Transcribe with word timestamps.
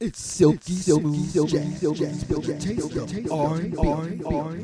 It's 0.00 0.20
silky, 0.20 0.72
silky, 0.72 1.24
silky, 1.26 1.70
silky, 1.76 2.12
silky, 2.12 2.58
taste 2.58 2.96
of 2.96 3.32
R&B, 3.32 3.76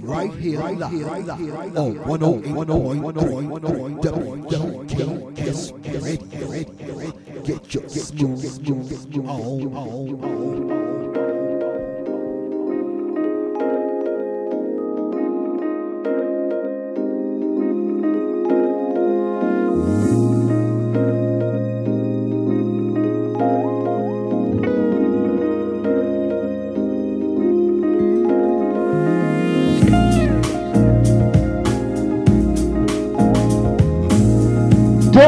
right 0.00 0.32
here, 0.34 0.58
right 0.58 0.90
here, 0.90 1.06
right 1.06 1.38
here, 1.38 1.54
on 1.54 1.98
108.1 1.98 4.02
WKS 4.02 5.72
Radio. 6.02 7.12
Get 7.44 7.74
your 7.74 7.88
smooth 7.88 8.44
on. 9.28 10.89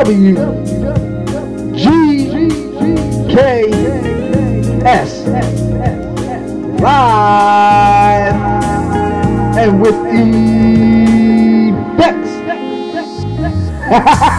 W 0.02 0.34
G 1.76 1.84
K 3.32 3.70
S. 4.84 5.12
Live 6.80 8.34
and 9.56 9.80
with 9.80 9.94
the 10.10 10.26
Bex. 11.96 12.18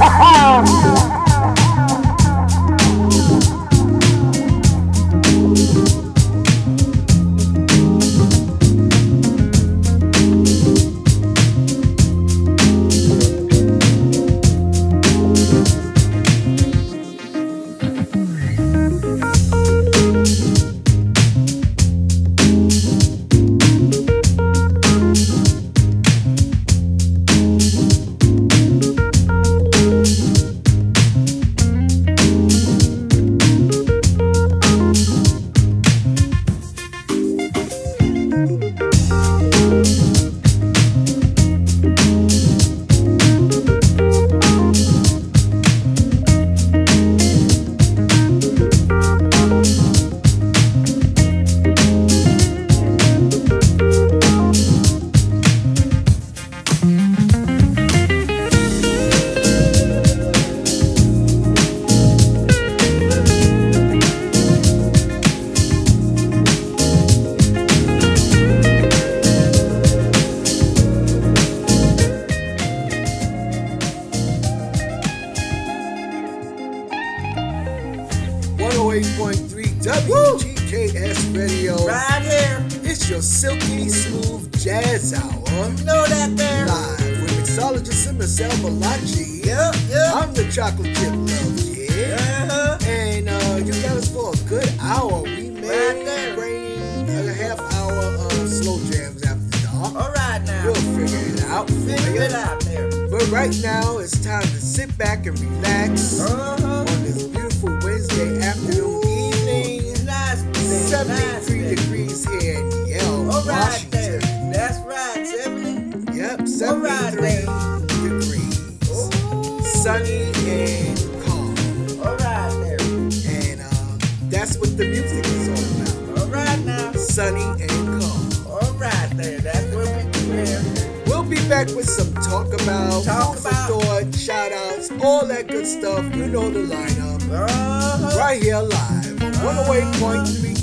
Podcast, 134.90 135.04
all 135.04 135.26
that 135.26 135.48
good 135.48 135.66
stuff. 135.66 136.04
You 136.16 136.28
know 136.28 136.50
the 136.50 136.62
lineup. 136.62 137.22
Uh-huh. 137.32 138.18
Right 138.18 138.42
here 138.42 138.58
live 138.58 139.24
on 139.24 139.34
uh-huh. 139.34 139.74
108.3 139.74 140.54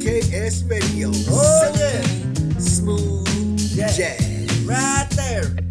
WGKS 0.00 0.70
Radio. 0.70 1.10
Oh, 1.28 1.74
yeah. 1.76 2.58
Smooth 2.58 3.58
yeah. 3.74 3.92
Jazz. 3.92 4.64
Right 4.64 5.06
there. 5.10 5.65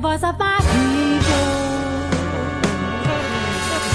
the 0.00 0.08
voice 0.08 0.22
of 0.22 0.38
my 0.38 0.58
people. 0.58 1.48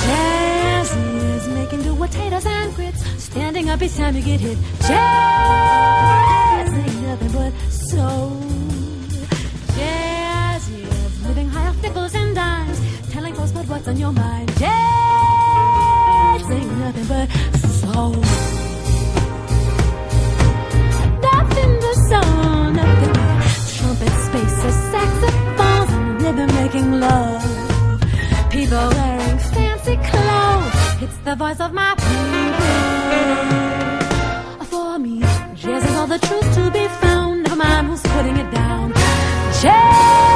Jazz 0.05 0.95
is 0.95 1.47
making 1.47 1.81
do 1.83 1.95
potatoes 1.95 2.45
and 2.45 2.75
grits. 2.75 3.01
Standing 3.23 3.69
up 3.69 3.81
each 3.81 3.95
time 3.95 4.15
you 4.15 4.21
get 4.21 4.39
hit. 4.41 4.57
Jazz 4.87 6.73
ain't 6.73 7.01
nothing 7.07 7.31
but 7.31 7.53
soul. 7.71 8.37
Jazz 9.77 10.69
is 10.69 11.27
living 11.27 11.49
high 11.49 11.67
off 11.67 11.81
nickels 11.81 12.15
and 12.15 12.35
dimes. 12.35 12.79
Telling 13.11 13.33
folks 13.33 13.51
about 13.51 13.67
what's 13.67 13.87
on 13.87 13.97
your 13.97 14.11
mind. 14.11 14.49
Jazz 14.57 16.49
ain't 16.57 16.77
nothing 16.83 17.07
but 17.13 17.27
soul. 17.79 18.15
Nothing 21.29 21.73
but 21.83 21.97
soul, 22.09 22.71
nothing 22.81 23.13
but 23.19 23.33
trumpets, 23.75 24.23
spaces, 24.27 24.75
saxophones, 24.91 25.33
and 25.35 25.52
rhythm 26.23 26.47
making 26.55 26.99
love. 26.99 27.43
People 28.49 28.87
wearing 28.97 29.37
fancy 29.53 29.95
clothes. 30.09 31.03
It's 31.03 31.17
the 31.27 31.35
voice 31.35 31.59
of 31.59 31.73
my 31.73 31.93
people. 32.07 32.75
For 34.71 34.99
me, 34.99 35.19
jazz 35.61 35.83
is 35.83 35.95
all 35.97 36.07
the 36.07 36.19
truth 36.27 36.49
to 36.55 36.71
be 36.71 36.87
found. 37.01 37.43
Never 37.43 37.57
mind 37.57 37.87
who's 37.87 38.01
putting 38.01 38.37
it 38.37 38.49
down. 38.51 38.93
Jazz 39.61 40.32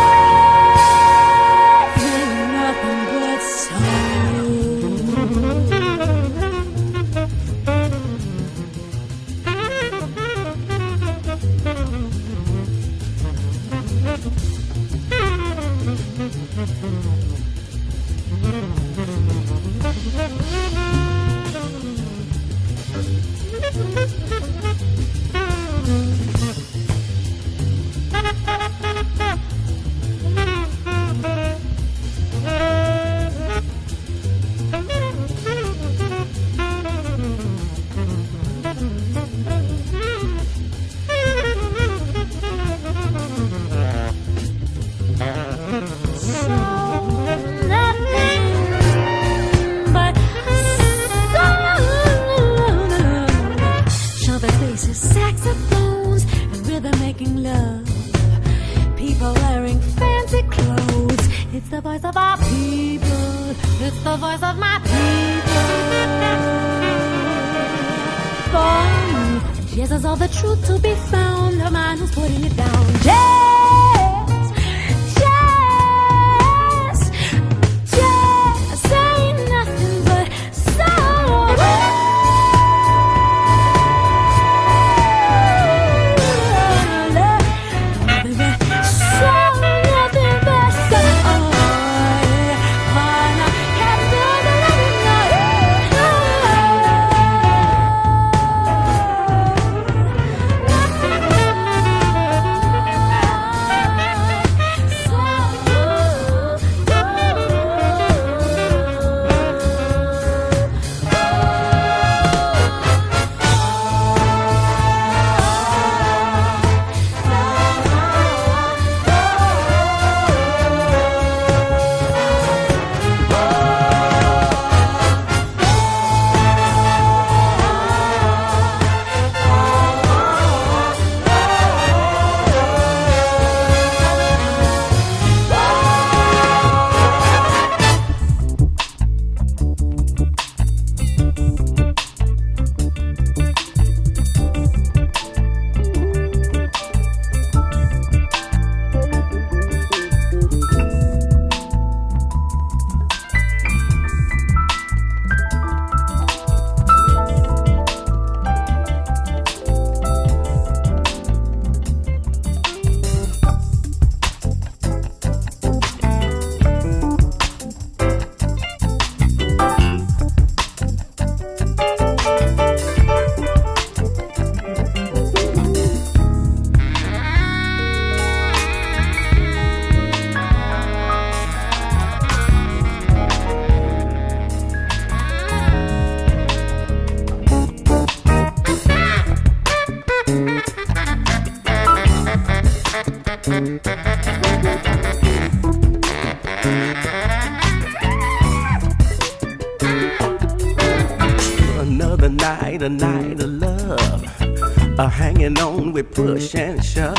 with 205.97 206.13
push 206.13 206.54
and 206.54 206.83
shove. 206.83 207.16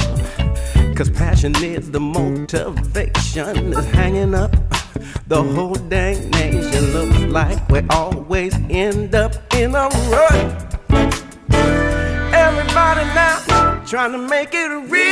Cause 0.94 1.10
passion 1.10 1.52
is 1.64 1.90
the 1.90 1.98
motivation. 1.98 3.72
Is 3.72 3.86
hanging 3.86 4.34
up 4.34 4.52
The 5.26 5.42
whole 5.42 5.74
dang 5.74 6.30
nation 6.30 6.84
looks 6.92 7.20
like 7.38 7.58
we 7.68 7.80
always 7.90 8.54
end 8.70 9.16
up 9.16 9.32
in 9.54 9.74
a 9.74 9.88
rut. 10.12 10.44
Everybody 12.46 13.04
now 13.18 13.82
trying 13.84 14.12
to 14.12 14.18
make 14.18 14.50
it 14.54 14.68
real 14.92 15.07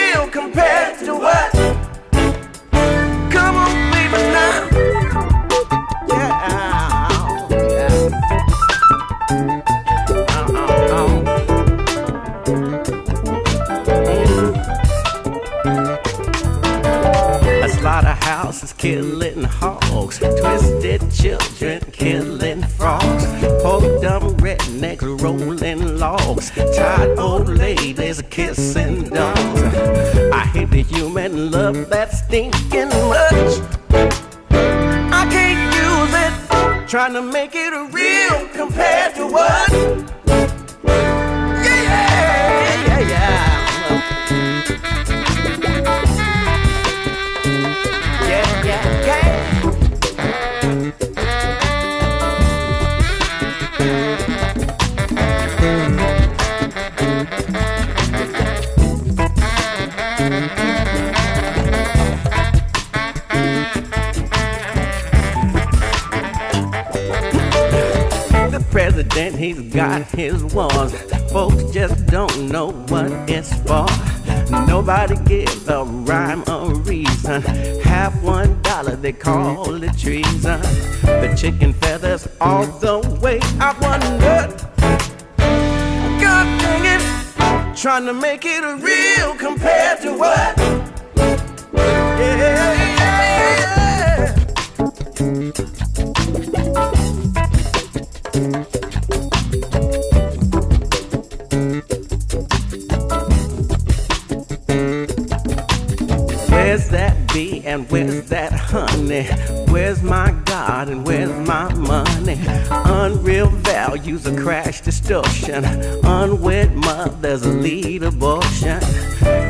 Where's 106.86 107.02
that 107.02 107.34
bee 107.34 107.62
and 107.64 107.90
where's 107.90 108.28
that 108.28 108.52
honey? 108.52 109.24
Where's 109.72 110.04
my 110.04 110.30
God 110.44 110.88
and 110.88 111.04
where's 111.04 111.32
my 111.44 111.74
money? 111.74 112.38
Unreal 112.70 113.48
values, 113.48 114.24
a 114.24 114.36
crash 114.36 114.82
distortion. 114.82 115.64
Unwed 116.04 116.76
mothers, 116.76 117.42
a 117.42 117.48
lead 117.48 118.04
abortion. 118.04 118.80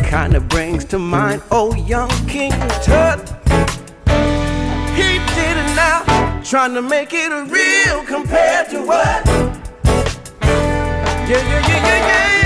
Kinda 0.05 0.41
brings 0.41 0.87
to 0.87 0.99
mind 0.99 1.43
old 1.51 1.77
young 1.87 2.09
King 2.27 2.53
Tut. 2.83 3.21
He 4.97 5.19
did 5.37 5.57
it 5.61 5.77
now, 5.77 6.41
trying 6.43 6.73
to 6.73 6.81
make 6.81 7.13
it 7.13 7.29
real 7.51 8.03
compared 8.07 8.71
to 8.71 8.81
what? 8.81 9.27
Yeah, 11.29 11.29
yeah, 11.29 11.69
yeah, 11.69 11.69
yeah, 11.69 12.07
yeah. 12.09 12.46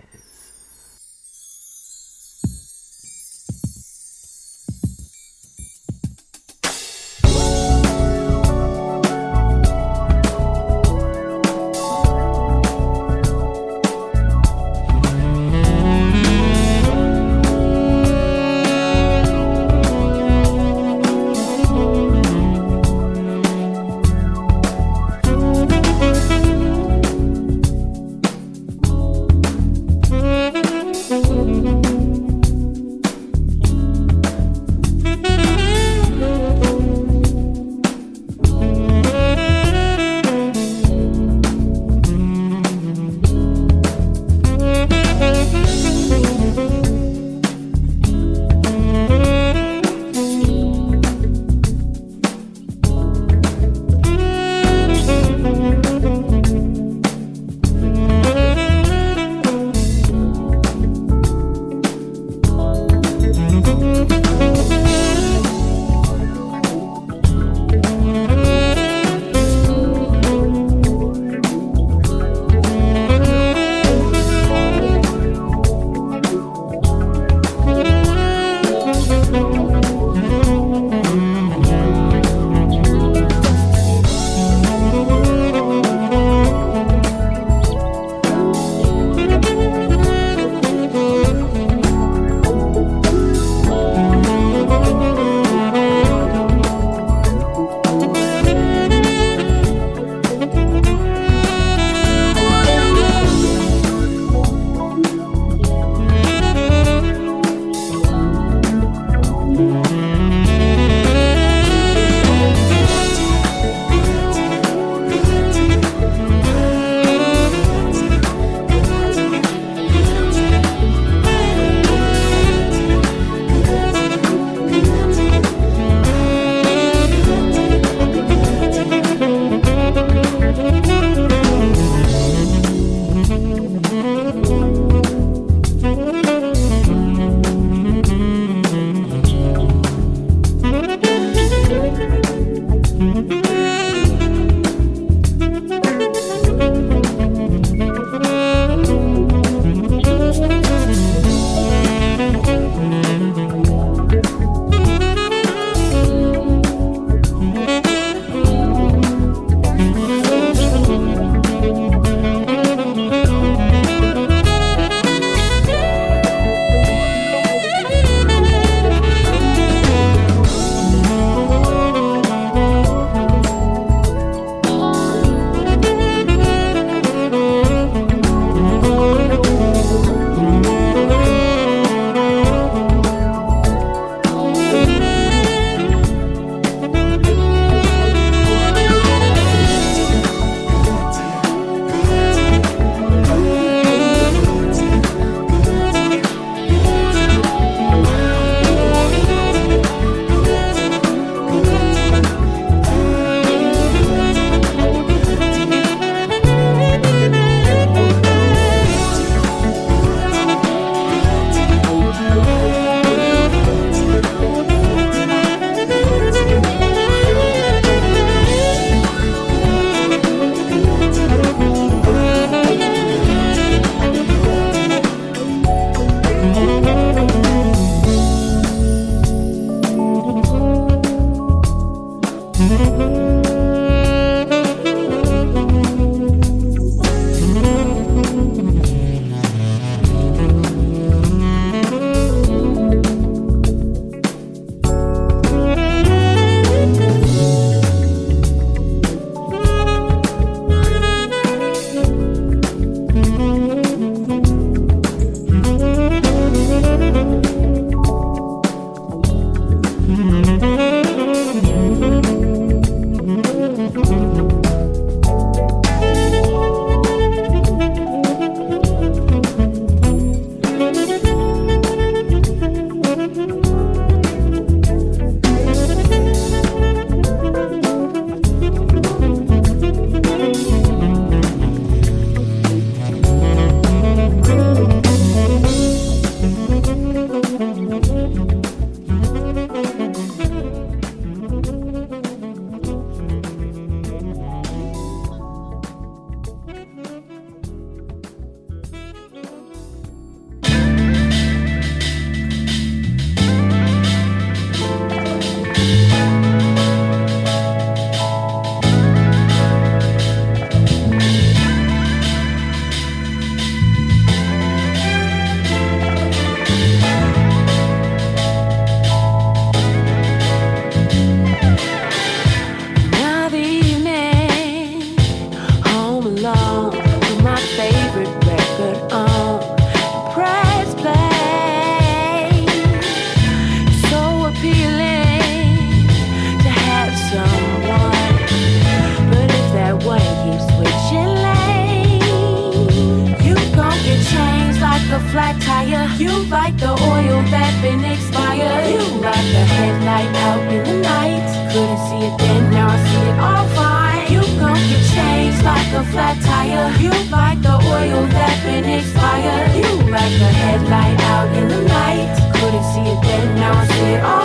Like 360.21 360.37
the 360.37 360.51
headlight 360.63 361.19
out 361.33 361.49
in 361.57 361.67
the 361.67 361.81
night. 361.81 362.29
Couldn't 362.53 362.85
see 362.93 363.05
it 363.13 363.21
then, 363.23 363.55
now 363.55 363.73
I 363.73 363.87
see 363.87 364.13
it 364.15 364.23
all 364.23 364.40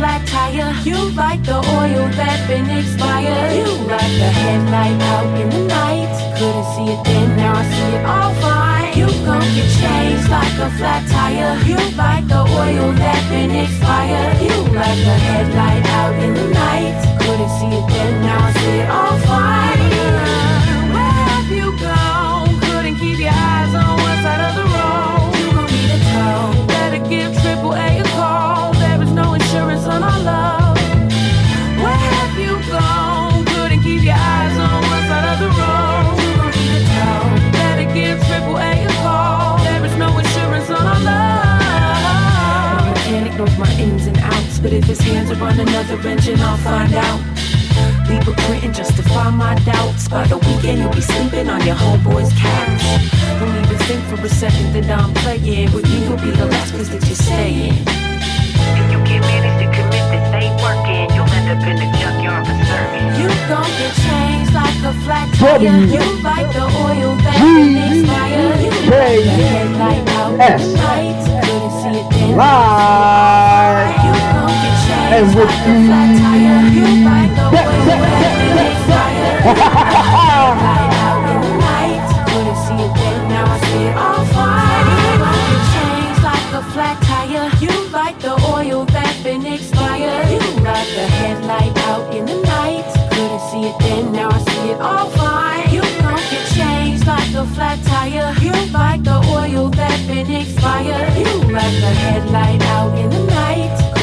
flat 0.00 0.26
tire. 0.26 0.72
You 0.82 0.96
like 1.12 1.44
the 1.44 1.60
oil 1.60 2.04
that 2.16 2.38
been 2.48 2.68
expired. 2.72 3.52
You 3.52 3.68
like 3.84 4.14
the 4.22 4.30
headlight 4.40 4.98
out 5.12 5.28
in 5.38 5.48
the 5.50 5.62
night. 5.68 6.12
Couldn't 6.38 6.68
see 6.72 6.88
it 6.94 7.00
then, 7.04 7.36
now 7.36 7.52
I 7.60 7.64
see 7.68 7.90
it 7.96 8.04
all 8.14 8.32
fine. 8.40 8.96
You 8.96 9.08
gon' 9.28 9.48
get 9.56 9.68
changed 9.80 10.28
like 10.36 10.56
a 10.66 10.70
flat 10.78 11.04
tire. 11.12 11.54
You 11.68 11.76
like 12.00 12.26
the 12.32 12.42
oil 12.62 12.88
that 13.02 13.20
been 13.28 13.52
expired. 13.64 14.40
You 14.40 14.56
like 14.72 15.00
the 15.08 15.16
headlight 15.28 15.84
out 16.00 16.14
in 16.24 16.32
the 16.32 16.48
night. 16.48 16.96
Couldn't 17.20 17.52
see 17.58 17.72
it 17.78 17.86
then, 17.92 18.12
now 18.24 18.46
I 18.48 18.52
see 18.56 18.76
it 18.80 18.88
all 18.88 19.18
fine. 19.28 19.89
But 44.62 44.72
if 44.72 44.84
his 44.84 45.00
hands 45.00 45.30
are 45.30 45.42
on 45.42 45.58
another 45.58 45.96
engine, 46.06 46.38
I'll 46.40 46.56
find 46.58 46.92
out. 46.92 47.20
Leave 48.08 48.26
a 48.28 48.32
print 48.44 48.64
and 48.64 48.74
justify 48.74 49.30
my 49.30 49.54
doubts. 49.64 50.08
By 50.08 50.26
the 50.26 50.36
weekend, 50.36 50.80
you'll 50.80 50.92
be 50.92 51.00
sleeping 51.00 51.48
on 51.48 51.64
your 51.64 51.76
homeboy's 51.76 52.32
couch. 52.34 52.84
Don't 53.40 53.56
even 53.56 53.78
think 53.86 54.02
for 54.04 54.20
a 54.24 54.28
second 54.28 54.72
that 54.74 54.90
I'm 54.90 55.14
playing. 55.14 55.72
With 55.72 55.84
me, 55.84 56.04
you'll 56.04 56.18
be 56.18 56.30
the 56.30 56.46
last 56.46 56.72
place 56.74 56.88
that 56.88 57.06
you're 57.06 57.16
staying. 57.16 57.72
If 58.76 58.86
you 58.92 58.98
get 59.08 59.20
managed 59.22 59.58
to 59.62 59.68
commit 59.72 60.04
this 60.12 60.26
ain't 60.34 60.60
working, 60.60 61.08
you'll 61.14 61.30
end 61.38 61.48
up 61.54 61.62
in 61.64 61.76
the 61.80 61.88
junkyard 61.96 62.44
for 62.44 62.56
serving. 62.68 63.06
You 63.16 63.28
gon' 63.48 63.70
get 63.80 63.94
changed 64.04 64.52
like 64.52 64.80
a 64.84 64.92
flat 65.06 65.28
tire. 65.38 65.86
You 65.88 66.04
like 66.20 66.52
the 66.52 66.66
oil 66.84 67.16
that 67.24 67.36
been 67.40 67.78
expired. 67.78 68.60
You 68.60 68.70
like 68.90 69.24
the 69.24 69.40
headlight 69.40 70.04
out 70.18 70.32
in 70.32 70.38
the 70.38 70.76
night. 70.76 71.18
Couldn't 71.46 71.72
see 71.80 72.00
it 72.00 72.10
then. 72.10 72.36
Live 72.36 73.99
and 74.90 75.26
with 75.34 75.46
like 75.46 75.66
a 75.66 75.82
flat 75.86 76.16
tire. 76.20 76.60
You 76.74 77.08
like 77.10 77.32
the 77.36 77.46
oil 77.50 77.74
that 77.76 78.14
been 78.22 78.56
expired. 78.66 79.10
You 79.10 79.20
like 79.42 79.58
the 79.58 79.86
headlight 79.86 80.56
out 80.68 81.24
in 81.24 81.34
the 81.34 81.44
night. 81.54 82.04
Couldn't 82.30 82.56
see 82.64 82.82
it 82.82 82.92
then, 82.96 83.28
now 83.28 83.46
I 83.46 83.58
see 83.64 83.84
it 83.86 83.96
all 83.96 84.24
fine. 84.26 84.86
You 84.94 85.10
gon' 85.18 85.44
get 85.50 85.64
changed 85.74 86.22
like 86.24 86.48
a 86.54 86.62
flat 86.72 86.96
tire. 87.04 87.48
You 87.60 87.72
like 87.96 88.18
the 88.18 88.34
oil 88.56 88.84
that 88.86 89.14
been 89.24 89.46
expired. 89.46 90.28
You 90.30 90.40
like 90.62 90.88
the 90.98 91.06
headlight 91.18 91.76
out 91.88 92.14
in 92.14 92.24
the 92.26 92.40
night. 92.42 92.88
Couldn't 93.12 93.40
see 93.50 93.64
it 93.70 93.76
then, 93.80 94.12
now 94.12 94.30
I 94.30 94.38
see 94.38 94.70
it 94.70 94.80
all 94.80 95.10
fine. 95.10 95.70
You 95.74 95.82
gon' 96.02 96.24
get 96.30 96.46
changed 96.54 97.06
like 97.06 97.34
a 97.34 97.46
flat 97.54 97.78
tire. 97.84 98.34
You 98.40 98.52
like 98.72 99.02
the 99.04 99.18
oil 99.40 99.68
that 99.70 99.98
been 100.06 100.30
expired. 100.30 101.16
You 101.16 101.32
like 101.52 101.76
the 101.84 101.92
headlight 102.04 102.62
out 102.62 102.98
in 102.98 103.10
the 103.10 103.24
night. 103.26 103.79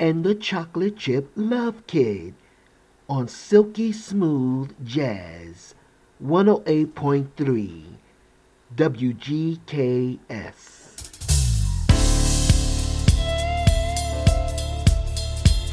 and 0.00 0.24
the 0.24 0.34
Chocolate 0.34 0.96
Chip 0.96 1.30
Love 1.36 1.86
Kid 1.86 2.34
on 3.06 3.28
Silky 3.28 3.92
Smooth 3.92 4.74
Jazz 4.82 5.74
108.3 6.24 7.84
WGKS. 8.74 10.16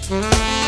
Thank 0.09 0.66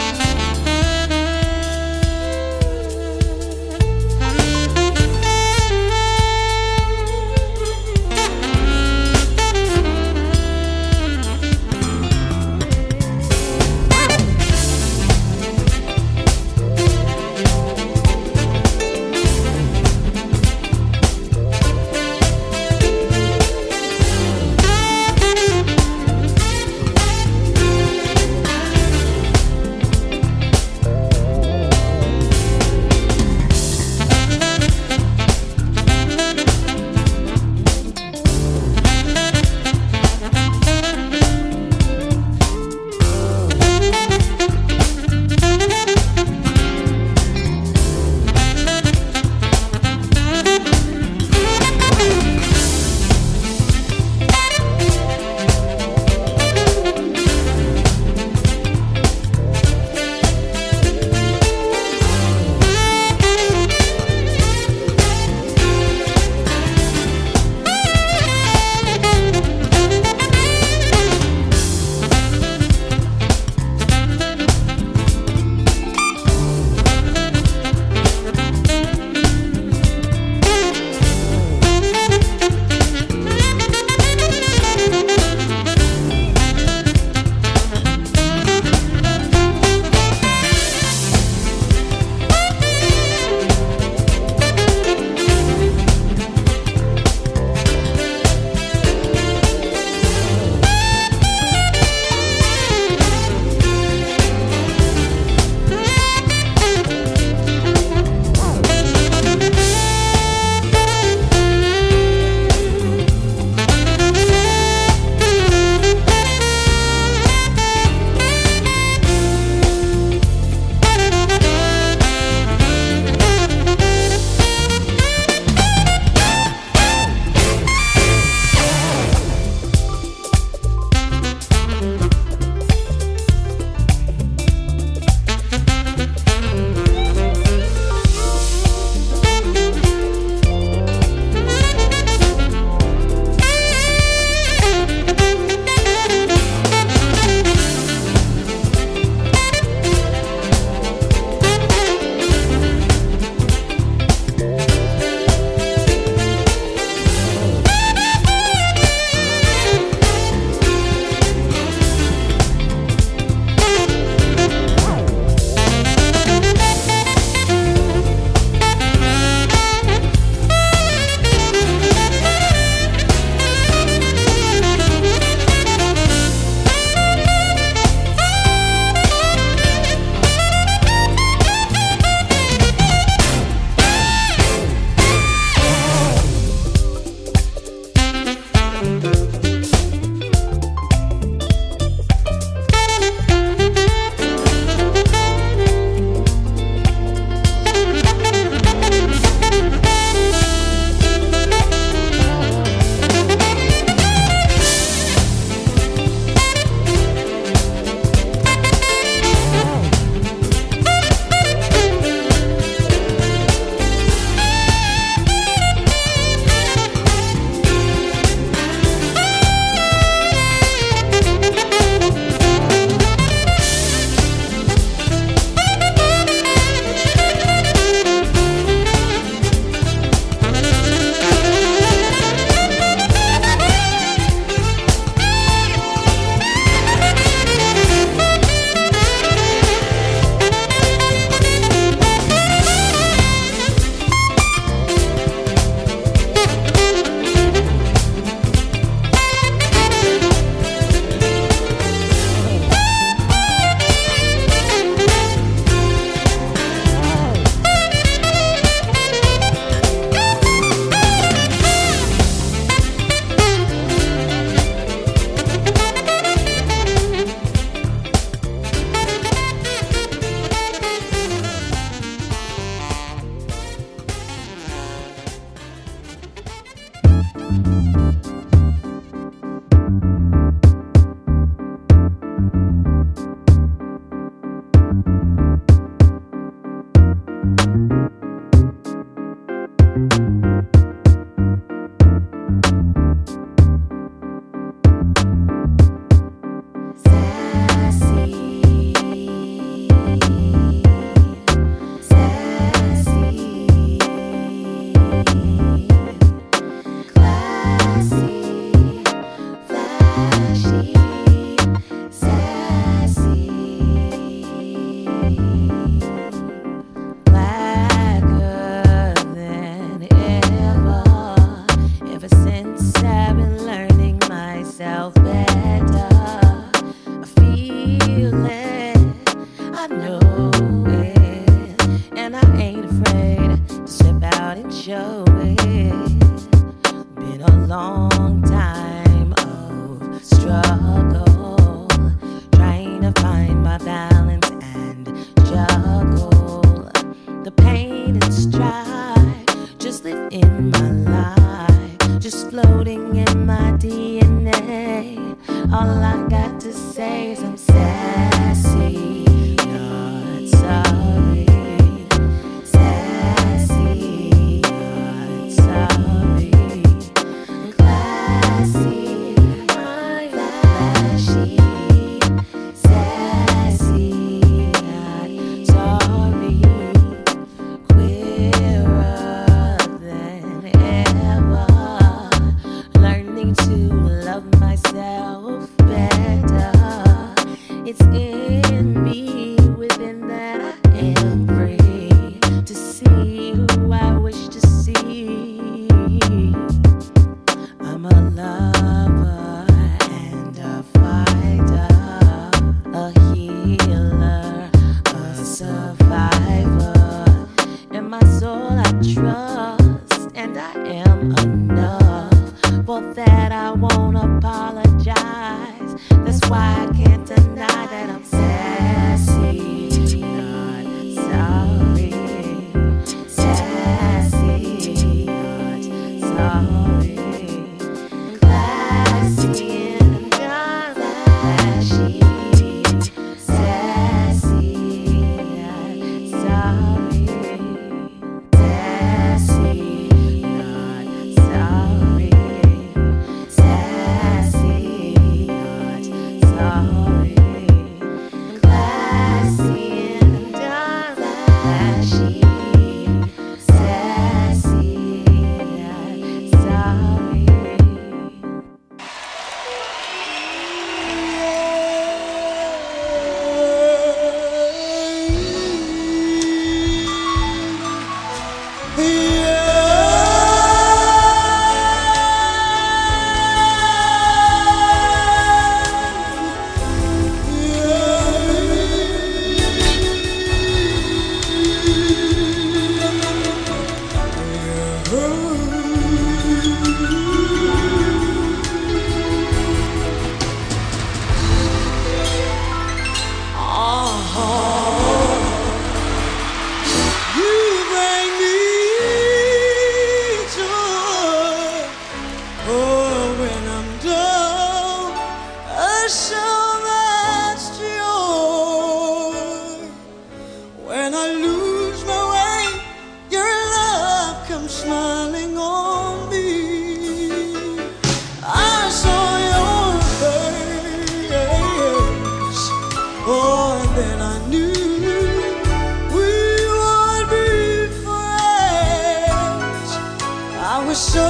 so 530.96 531.24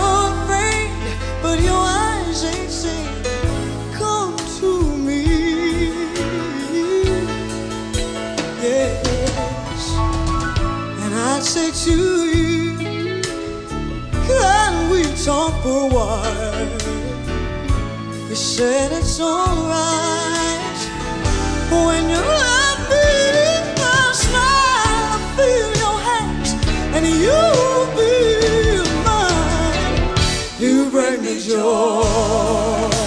afraid, 0.44 0.92
but 1.42 1.60
your 1.62 1.74
eyes 1.74 2.44
ain't 2.46 2.70
say, 2.72 3.06
Come 3.94 4.38
to 4.60 4.98
me. 4.98 5.24
Yes, 8.62 9.84
and 11.04 11.14
I'd 11.16 11.44
say 11.44 11.72
to 11.72 11.96
you, 12.26 13.22
Can 14.28 14.92
we 14.92 15.04
talk 15.26 15.62
for 15.64 15.90
a 15.90 15.94
while? 15.94 16.70
You 18.30 18.36
said 18.36 18.92
it's 18.92 19.20
alright 19.20 20.80
when 21.72 22.10
you're 22.10 22.22
happy. 22.22 23.76
I 23.82 24.12
smile, 24.14 25.06
I 25.16 25.20
feel 25.38 25.70
your 25.84 25.98
hands, 26.10 26.50
and 26.96 27.06
you 27.08 27.79
说 31.50 32.99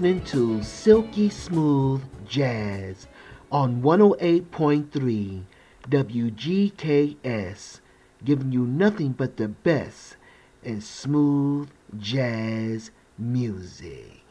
listening 0.00 0.24
to 0.24 0.62
Silky 0.62 1.28
Smooth 1.28 2.02
Jazz 2.26 3.06
on 3.52 3.82
108.3 3.82 5.42
WGKS, 5.90 7.80
giving 8.24 8.50
you 8.50 8.66
nothing 8.66 9.12
but 9.12 9.36
the 9.36 9.48
best 9.48 10.16
in 10.62 10.80
smooth 10.80 11.68
jazz 11.98 12.90
music. 13.18 14.22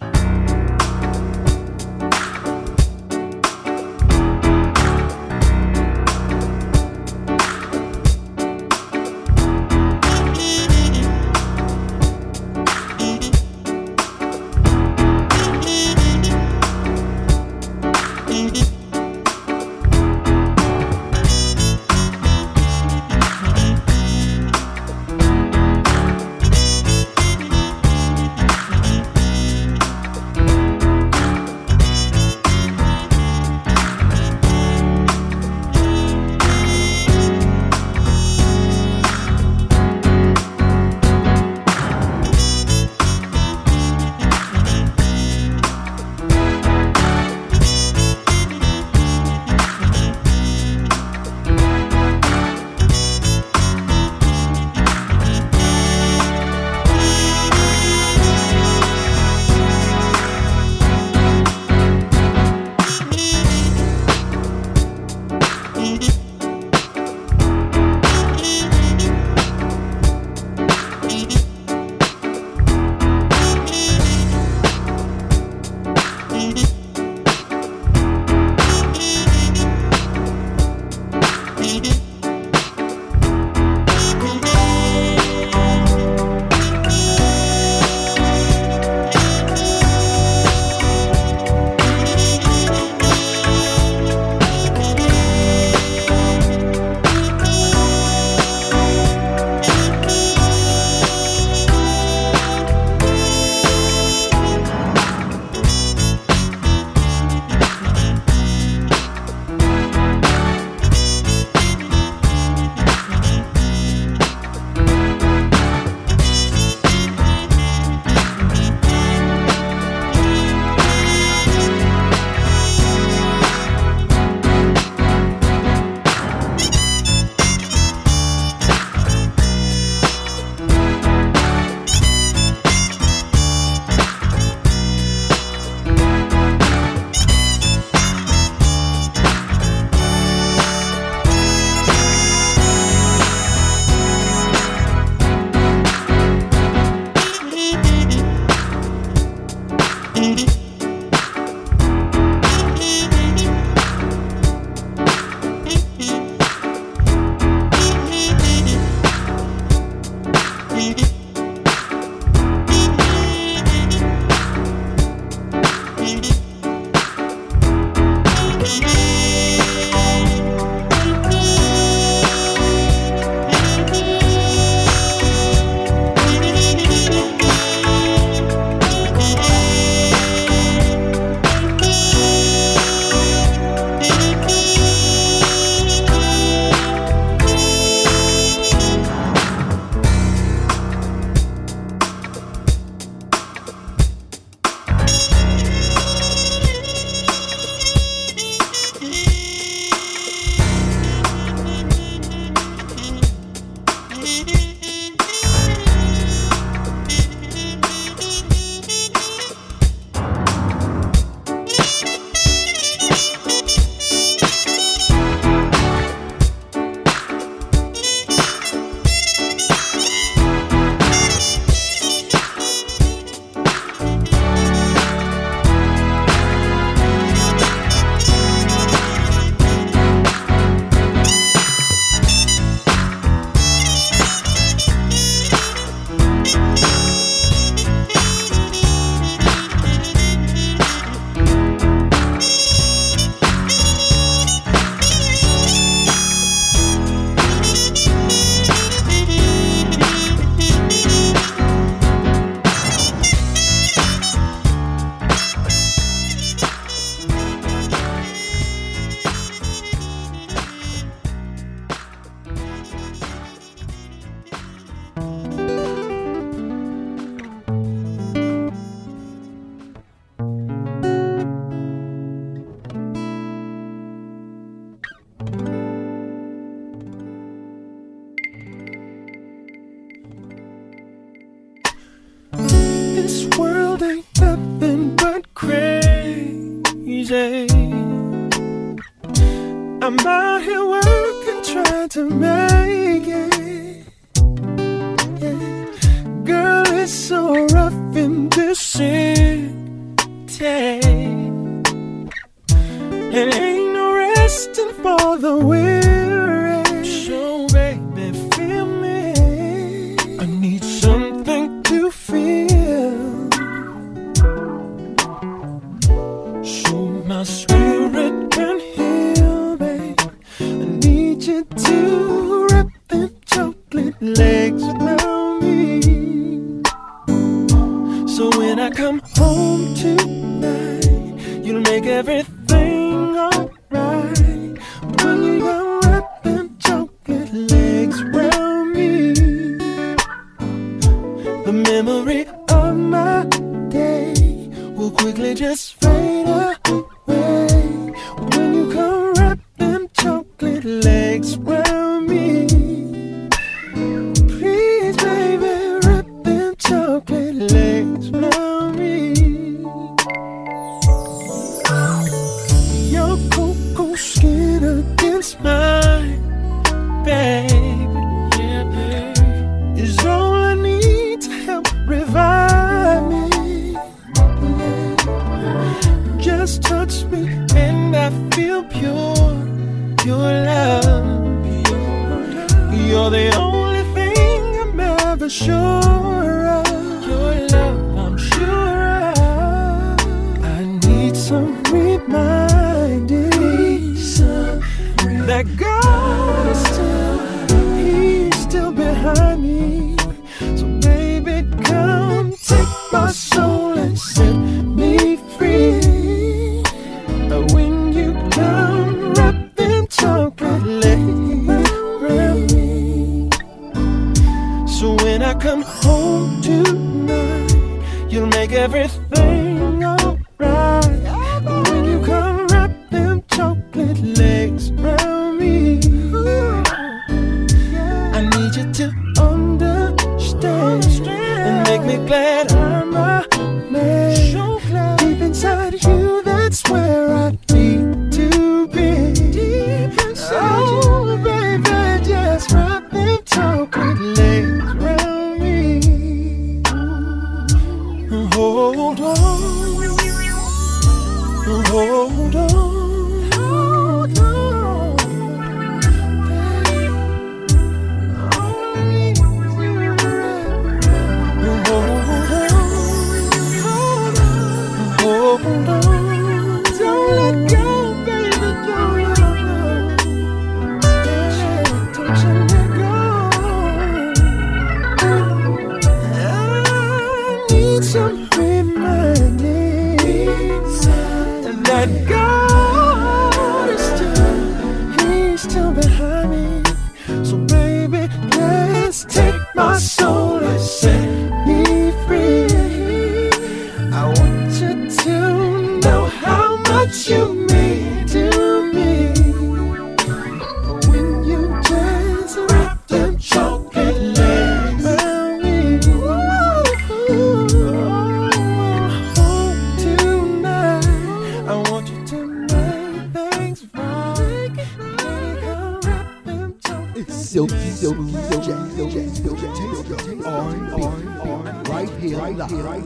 all 305.10 305.38
the 305.38 305.58
way. 305.58 306.09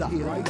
Healer. 0.09 0.43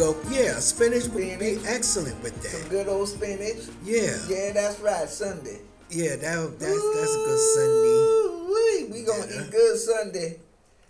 Go. 0.00 0.16
Yeah, 0.30 0.58
spinach 0.60 1.06
would 1.08 1.38
be 1.38 1.58
excellent 1.66 2.22
with 2.22 2.34
that. 2.42 2.50
some 2.52 2.68
good 2.70 2.88
old 2.88 3.08
spinach. 3.08 3.64
Yeah, 3.84 4.16
Yeah, 4.28 4.52
that's 4.52 4.80
right, 4.80 5.08
Sunday. 5.08 5.58
yeah. 5.90 6.16
That 6.16 6.58
that's 6.58 6.84
that's 6.96 7.14
a 7.18 7.22
good 7.28 7.42
Sunday. 7.56 8.92
We 8.92 9.02
gonna 9.02 9.26
Yeah. 9.30 9.44
eat 9.44 9.50
good 9.50 9.78
Sunday. 9.78 10.30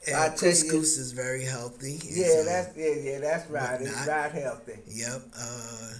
I 0.08 0.26
And 0.26 0.32
you. 0.42 0.48
couscous 0.48 0.96
is 0.98 1.12
very 1.12 1.44
healthy. 1.44 2.00
Yeah, 2.04 2.40
uh, 2.40 2.44
that's 2.44 2.76
yeah, 2.76 2.94
yeah, 3.06 3.18
that's 3.18 3.50
right. 3.50 3.80
It's 3.82 4.06
right 4.06 4.32
healthy. 4.32 4.78
Yep. 4.88 5.22
Uh, 5.38 5.92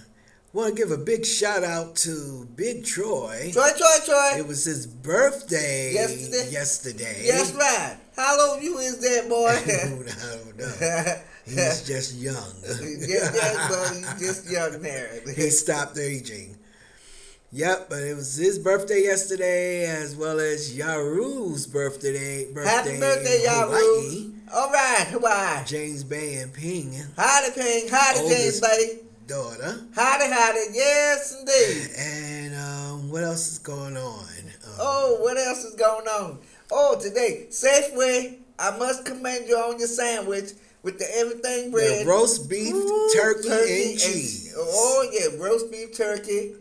Want 0.53 0.75
to 0.75 0.81
give 0.81 0.91
a 0.91 0.97
big 0.97 1.25
shout 1.25 1.63
out 1.63 1.95
to 1.97 2.45
Big 2.57 2.83
Troy. 2.83 3.51
Troy, 3.53 3.69
Troy, 3.77 3.97
Troy. 4.05 4.31
It 4.39 4.45
was 4.47 4.65
his 4.65 4.85
birthday 4.85 5.93
Yesterday? 5.93 6.49
yesterday. 6.51 7.25
That's 7.31 7.51
right. 7.53 7.95
How 8.17 8.51
old 8.51 8.61
you 8.61 8.77
is 8.79 8.97
that 8.97 9.29
boy? 9.29 9.47
I 9.55 9.87
don't 9.87 10.57
know. 10.57 11.15
He's 11.45 11.83
just 11.87 12.15
young. 12.15 12.35
yeah, 12.81 13.31
yeah, 13.33 13.67
but 13.69 13.95
he's 13.95 14.19
just 14.19 14.49
young 14.51 14.81
there. 14.81 15.21
he 15.35 15.49
stopped 15.49 15.97
aging. 15.97 16.57
Yep, 17.53 17.87
but 17.89 17.99
it 18.03 18.15
was 18.15 18.35
his 18.37 18.57
birthday 18.59 19.01
yesterday, 19.03 19.85
as 19.85 20.15
well 20.15 20.39
as 20.39 20.73
Yaru's 20.77 21.67
birthday. 21.67 22.45
birthday 22.53 22.69
Happy 22.69 22.99
birthday. 22.99 23.43
Hawaii. 23.45 24.31
All 24.53 24.71
right, 24.71 25.07
Hawaii. 25.09 25.65
James 25.65 26.03
Bay 26.05 26.35
and 26.35 26.53
Ping, 26.53 26.93
Howdy, 27.17 27.51
Ping. 27.53 27.87
Howdy, 27.89 28.29
James, 28.29 28.61
buddy. 28.61 28.99
daughter. 29.27 29.81
Howdy, 29.95 30.31
howdy. 30.31 30.59
Yes, 30.73 31.35
indeed. 31.39 31.89
And 31.97 32.55
um, 32.55 33.09
what 33.11 33.23
else 33.23 33.51
is 33.51 33.57
going 33.59 33.97
on? 33.97 34.19
Um, 34.23 34.71
Oh, 34.79 35.17
what 35.19 35.37
else 35.37 35.65
is 35.65 35.75
going 35.75 36.07
on? 36.07 36.39
Oh, 36.71 36.97
today, 37.01 37.47
Safeway, 37.49 38.37
I 38.57 38.77
must 38.77 39.03
commend 39.05 39.47
you 39.49 39.57
on 39.57 39.77
your 39.77 39.87
sandwich 39.89 40.51
with 40.83 40.99
the 40.99 41.17
everything 41.17 41.71
bread. 41.71 42.05
the 42.05 42.09
roast 42.09 42.49
beef, 42.49 42.73
Ooh, 42.73 43.09
turkey, 43.15 43.49
and 43.49 43.99
cheese. 43.99 44.53
oh, 44.57 45.09
yeah, 45.11 45.37
roast 45.41 45.71
beef, 45.71 45.95
turkey, 45.95 46.53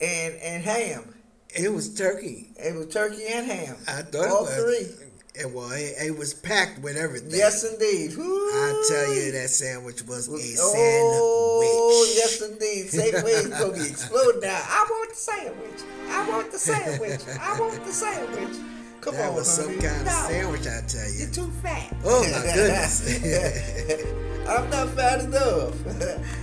and, 0.00 0.34
and 0.42 0.62
ham. 0.62 1.14
It 1.54 1.72
was 1.72 1.94
turkey. 1.94 2.50
It 2.56 2.74
was 2.74 2.86
turkey 2.92 3.24
and 3.28 3.46
ham. 3.46 3.76
I 3.86 4.02
thought 4.02 4.28
All 4.28 4.46
it 4.46 4.64
was. 4.64 4.86
three. 4.96 5.06
It, 5.34 5.50
well, 5.50 5.70
it, 5.72 5.94
it 5.98 6.18
was 6.18 6.34
packed 6.34 6.80
with 6.82 6.96
everything. 6.96 7.30
Yes, 7.30 7.64
indeed. 7.64 8.12
I 8.18 8.84
tell 8.88 9.14
you, 9.14 9.32
that 9.32 9.48
sandwich 9.48 10.02
was 10.02 10.28
a 10.28 10.32
oh, 10.32 10.36
sandwich. 10.36 11.70
Oh, 11.72 12.12
yes, 12.16 12.42
indeed. 12.42 12.86
Safeway 12.86 13.40
is 13.40 13.48
going 13.48 13.72
to 13.72 13.78
be 13.82 13.86
exploding 13.88 14.42
now. 14.42 14.60
I 14.62 14.86
want 14.90 15.08
the 15.08 15.16
sandwich. 15.16 15.80
I 16.10 16.28
want 16.28 16.52
the 16.52 16.58
sandwich. 16.58 17.20
I 17.40 17.60
want 17.60 17.84
the 17.84 17.92
sandwich. 17.92 18.56
Come 19.02 19.16
that 19.16 19.30
on, 19.30 19.34
was 19.34 19.50
some 19.50 19.66
honey. 19.66 19.78
kind 19.78 20.00
of 20.00 20.06
No, 20.06 20.26
sandwich, 20.28 20.60
I 20.66 20.80
tell 20.86 21.10
you. 21.10 21.18
You're 21.18 21.30
too 21.30 21.50
fat. 21.62 21.92
Oh 22.04 22.22
my 22.22 22.52
goodness! 22.54 23.24
I'm 24.48 24.70
not 24.70 24.88
fat 24.90 25.20
enough. 25.24 25.74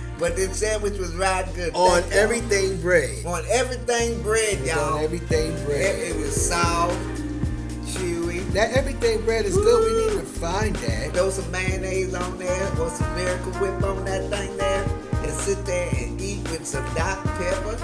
but 0.18 0.36
this 0.36 0.58
sandwich 0.58 0.98
was 0.98 1.14
right 1.16 1.46
good. 1.54 1.74
on 1.74 2.02
Thank 2.02 2.12
y'all. 2.12 2.20
everything 2.22 2.80
bread. 2.82 3.24
On 3.24 3.42
everything 3.50 4.22
bread, 4.22 4.58
y'all. 4.66 4.98
on 4.98 5.04
everything 5.04 5.52
bread. 5.64 5.98
it 5.98 6.16
was 6.16 6.34
soft, 6.48 6.94
chewy. 7.86 8.46
That 8.52 8.72
everything 8.72 9.22
bread 9.24 9.46
is 9.46 9.56
good. 9.56 9.84
We 10.08 10.12
need 10.14 10.20
to 10.20 10.26
find 10.26 10.76
that. 10.76 11.14
Throw 11.14 11.30
some 11.30 11.50
mayonnaise 11.50 12.14
on 12.14 12.38
there 12.38 12.78
or 12.78 12.90
some 12.90 13.14
Miracle 13.16 13.52
Whip 13.54 13.82
on 13.82 14.04
that 14.04 14.28
thing 14.30 14.54
there 14.58 14.84
and 15.22 15.32
sit 15.32 15.64
there 15.66 15.90
and 15.96 16.20
eat 16.20 16.42
with 16.50 16.66
some 16.66 16.84
Dr. 16.94 17.28
Pepper. 17.38 17.76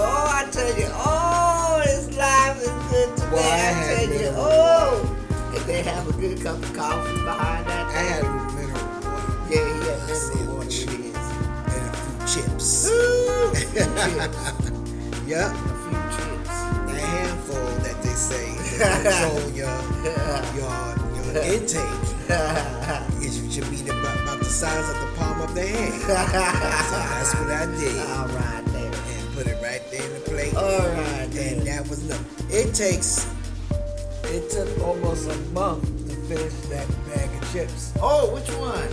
Oh, 0.00 0.30
I 0.32 0.48
tell 0.50 0.68
you, 0.78 0.86
oh, 0.92 1.82
this 1.84 2.16
life 2.16 2.56
is 2.62 2.68
good 2.90 3.16
today. 3.16 3.38
I 3.38 3.70
I, 3.70 3.84
tell 3.86 4.02
you, 4.04 4.08
mineral 4.10 4.34
oh. 4.38 5.16
And 5.56 5.64
they 5.66 5.82
have 5.82 6.08
a 6.08 6.12
good 6.12 6.40
cup 6.42 6.56
of 6.62 6.72
coffee 6.74 7.14
behind 7.24 7.66
that. 7.66 7.86
I 7.88 8.02
had 8.02 8.24
a 8.24 8.30
mineral 8.54 8.88
water 9.02 9.32
Yeah, 9.50 9.60
yeah, 9.60 9.96
I 9.96 10.06
mineral 10.30 10.56
water 10.56 10.70
sandwich. 10.70 10.86
with 10.86 11.04
his. 11.04 11.16
and 11.74 11.84
a 11.88 11.96
few 11.96 12.42
chips. 12.42 12.88
Ooh, 12.90 13.50
a 13.50 13.56
few 13.56 13.80
chips. 13.84 14.62
Yep, 15.26 15.50
A 15.50 15.76
few 15.84 16.00
chips. 16.16 16.50
a 16.50 17.00
handful 17.00 17.66
that 17.84 18.02
they 18.02 18.14
say 18.14 18.46
control 18.78 19.50
your 19.50 19.76
your 20.56 21.07
intake. 21.36 22.08
It 23.20 23.52
should 23.52 23.70
be 23.70 23.80
about, 23.88 24.20
about 24.22 24.38
the 24.38 24.44
size 24.44 24.88
of 24.88 25.00
the 25.00 25.16
palm 25.16 25.40
of 25.40 25.54
the 25.54 25.66
hand. 25.66 25.92
So 26.02 26.08
that's 26.14 27.34
what 27.34 27.50
I 27.50 27.66
did. 27.78 27.98
All 28.10 28.28
right, 28.28 28.64
there. 28.66 28.92
and 28.92 29.34
put 29.34 29.46
it 29.46 29.60
right 29.62 29.82
there 29.90 30.02
in 30.02 30.14
the 30.14 30.20
plate. 30.20 30.54
All 30.54 30.62
right, 30.62 31.22
and 31.22 31.32
then. 31.32 31.64
that 31.64 31.88
was 31.88 32.04
enough. 32.04 32.24
It 32.50 32.74
takes. 32.74 33.26
It 34.24 34.50
took 34.50 34.68
almost 34.86 35.28
a 35.30 35.36
month 35.52 35.84
to 36.08 36.14
finish 36.28 36.52
that 36.68 36.86
bag 37.08 37.42
of 37.42 37.52
chips. 37.52 37.92
Oh, 38.00 38.32
which 38.34 38.48
one? 38.56 38.88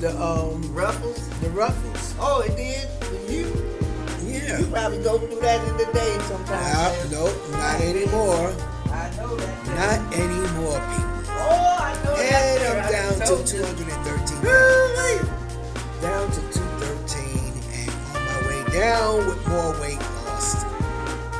The 0.00 0.10
um 0.20 0.62
Ruffles? 0.74 1.28
the 1.40 1.50
ruffles. 1.50 2.14
Oh, 2.18 2.40
it 2.40 2.56
did? 2.56 2.88
For 3.04 3.32
you? 3.32 3.46
Yeah. 4.24 4.58
You 4.58 4.66
probably 4.66 5.02
go 5.02 5.18
through 5.18 5.40
that 5.40 5.66
in 5.68 5.76
the 5.76 5.92
day 5.92 6.18
sometimes. 6.22 6.76
Uh, 6.76 7.08
nope, 7.12 7.50
not 7.52 7.80
anymore. 7.80 8.54
I 8.90 9.10
know 9.16 9.36
that. 9.36 9.66
Not 9.68 10.14
anymore, 10.14 10.80
people. 10.96 11.15
Oh, 11.48 11.76
I 11.80 11.94
know. 12.04 12.14
And. 12.16 12.62
I'm 12.66 12.92
down 12.92 13.14
to 13.14 13.44
213 13.44 14.42
pounds. 14.42 15.30
Down 16.02 16.30
to 16.30 16.40
213, 16.52 17.54
and 17.72 17.90
on 18.16 18.24
my 18.26 18.38
way 18.48 18.60
down 18.72 19.26
with 19.26 19.40
more 19.48 19.72
weight 19.80 19.98
lost. 20.26 20.66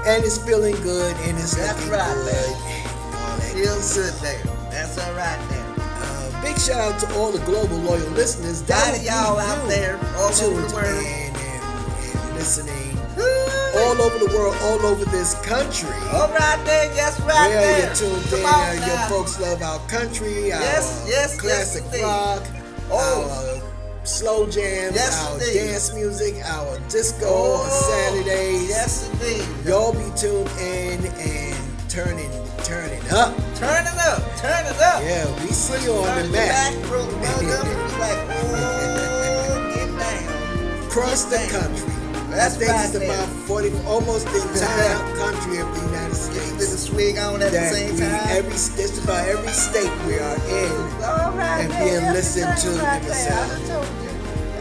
And 0.06 0.24
it's 0.24 0.38
feeling 0.38 0.74
good 0.82 1.14
and 1.28 1.36
it's 1.38 1.54
That's 1.56 1.74
looking 1.76 1.92
right, 1.92 2.14
good. 2.14 2.26
man. 2.32 3.32
and 3.34 3.42
Feels 3.52 3.94
good 3.94 4.14
there. 4.22 4.42
That's 4.70 4.98
all 4.98 5.12
right 5.14 5.38
there. 5.50 5.64
Uh, 5.78 6.42
big 6.42 6.58
shout 6.58 6.80
out 6.80 7.00
to 7.00 7.14
all 7.16 7.30
the 7.32 7.44
global 7.44 7.76
loyal 7.78 8.08
listeners. 8.10 8.62
That 8.62 9.02
y'all 9.04 9.38
out 9.38 9.68
there 9.68 9.98
all 10.16 10.30
over 10.42 10.60
the 10.62 10.74
world. 10.74 11.04
in 11.04 11.34
and, 11.34 11.36
and 11.36 12.34
listening 12.34 12.75
all 13.20 14.00
over 14.02 14.18
the 14.18 14.30
world, 14.36 14.56
all 14.62 14.86
over 14.86 15.04
this 15.06 15.34
country. 15.46 15.88
All 16.12 16.28
right 16.28 16.60
there, 16.64 16.92
yes, 16.94 17.18
right 17.20 17.50
yeah, 17.50 17.60
there. 17.60 17.86
you're 17.86 17.94
tuned 17.94 18.24
Come 18.30 18.40
in. 18.40 18.46
on 18.46 18.78
Uh, 18.82 18.86
your 18.86 18.98
folks 19.08 19.40
love 19.40 19.62
our 19.62 19.78
country, 19.88 20.52
our 20.52 20.60
Yes, 20.60 21.04
yes, 21.08 21.36
classic 21.40 21.84
yes, 21.92 22.02
rock, 22.02 22.42
Oh. 22.90 23.60
our 23.62 24.06
slow 24.06 24.46
jams, 24.46 24.94
Yes, 24.94 25.24
our 25.26 25.32
indeed. 25.38 25.54
dance 25.54 25.92
music, 25.94 26.34
our 26.44 26.78
disco 26.88 27.26
Oh, 27.26 27.62
on 27.62 27.70
Saturdays. 27.70 28.68
Yes, 28.68 29.08
indeed. 29.12 29.44
Y'all 29.66 29.92
be 29.92 30.10
tuned 30.16 30.50
in 30.60 31.04
and 31.18 31.56
turning, 31.88 32.30
turning 32.64 33.02
up. 33.10 33.34
Turn 33.56 33.86
it 33.86 33.98
up, 34.06 34.22
turn 34.36 34.66
it 34.66 34.80
up. 34.80 35.02
Yeah, 35.02 35.26
we 35.42 35.48
see 35.48 35.82
you 35.84 35.92
on 35.94 36.22
the 36.22 36.28
map. 36.28 36.48
back, 36.48 36.90
roll 36.90 37.08
it 37.08 37.26
up, 37.26 37.64
and 37.64 37.90
be 37.90 37.98
like, 37.98 38.18
oh, 38.44 39.72
get 39.74 39.98
down. 39.98 40.86
across 40.86 41.24
the 41.24 41.36
down. 41.38 41.48
country. 41.48 41.92
That's 42.36 42.56
I 42.56 42.58
think 42.58 42.70
right 42.70 43.10
about 43.10 43.28
40, 43.48 43.70
almost 43.86 44.26
the 44.28 44.42
entire 44.42 45.16
country 45.16 45.58
of 45.58 45.68
the 45.74 45.80
United 45.88 46.12
Get 46.34 46.58
the 46.60 46.66
States. 46.66 46.82
swing 46.84 47.18
on 47.18 47.42
at 47.42 47.52
the 47.52 47.68
same 47.70 47.94
we, 47.94 48.00
time. 48.00 48.20
every, 48.28 48.52
just 48.52 49.04
about 49.04 49.26
every 49.28 49.48
state 49.52 49.90
we 50.06 50.18
are 50.20 50.36
in 50.48 50.72
All 51.04 51.32
right, 51.32 51.64
and 51.64 51.72
being 51.80 52.02
that's 52.02 52.34
the 52.34 52.46
listened 52.46 52.76
to 52.76 52.82
right 52.84 53.02
in 53.02 53.08
the 53.08 53.14
sound. 53.14 53.50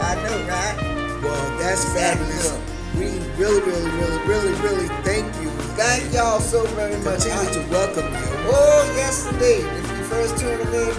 I 0.00 0.14
know, 0.24 0.38
right? 0.48 1.22
Well, 1.22 1.58
that's 1.58 1.84
fabulous. 1.92 2.58
We 2.96 3.06
really, 3.36 3.60
really, 3.60 3.90
really, 3.90 4.18
really, 4.28 4.54
really 4.62 4.88
thank 5.04 5.26
you. 5.42 5.50
Thank 5.76 6.12
y'all 6.14 6.40
so 6.40 6.64
very 6.74 6.96
much. 7.04 7.24
Continue 7.24 7.52
to 7.64 7.70
welcome 7.70 8.06
you 8.06 8.28
Oh, 8.48 8.92
yes, 8.96 9.26
indeed. 9.32 9.66
If 9.66 9.98
you 9.98 10.04
first 10.04 10.38
turn 10.38 10.60
it 10.60 10.72
in, 10.74 10.94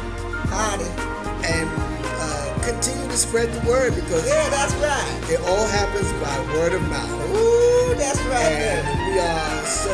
howdy. 0.49 0.85
and 1.45 1.86
continue 2.67 3.07
to 3.07 3.17
spread 3.17 3.49
the 3.53 3.63
word 3.67 3.95
because 3.95 4.27
Yeah, 4.27 4.49
that's 4.51 4.75
right. 4.83 5.31
it 5.31 5.39
all 5.47 5.67
happens 5.67 6.11
by 6.23 6.35
word 6.53 6.73
of 6.73 6.83
mouth. 6.89 7.11
Ooh, 7.31 7.95
that's 7.95 8.19
right 8.27 8.51
And 8.75 8.85
we 9.13 9.19
are 9.19 9.65
so 9.65 9.93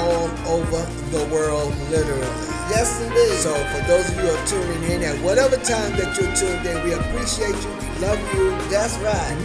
all 0.00 0.28
over 0.56 0.82
the 1.12 1.24
world, 1.34 1.70
literally. 1.90 2.32
Yes, 2.72 3.00
indeed. 3.02 3.38
So 3.44 3.52
for 3.72 3.82
those 3.86 4.08
of 4.10 4.16
you 4.16 4.22
who 4.22 4.34
are 4.34 4.46
tuning 4.46 4.82
in 4.90 5.02
at 5.04 5.16
whatever 5.22 5.56
time 5.58 5.92
that 6.00 6.16
you're 6.18 6.34
tuned 6.34 6.66
in, 6.66 6.82
we 6.84 6.94
appreciate 6.94 7.54
you. 7.62 7.70
We 7.76 7.88
love 8.06 8.20
you. 8.34 8.50
that's 8.72 8.96
right. 9.04 9.36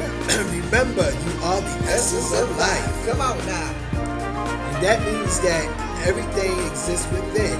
Remember, 0.63 1.03
you 1.03 1.33
are 1.43 1.61
the 1.61 1.77
essence 1.91 2.31
of 2.33 2.47
life. 2.57 3.07
Come 3.07 3.21
on 3.21 3.37
now. 3.45 3.75
And 4.59 4.83
that 4.85 4.99
means 5.05 5.39
that 5.41 5.65
everything 6.07 6.53
exists 6.71 7.11
within. 7.11 7.59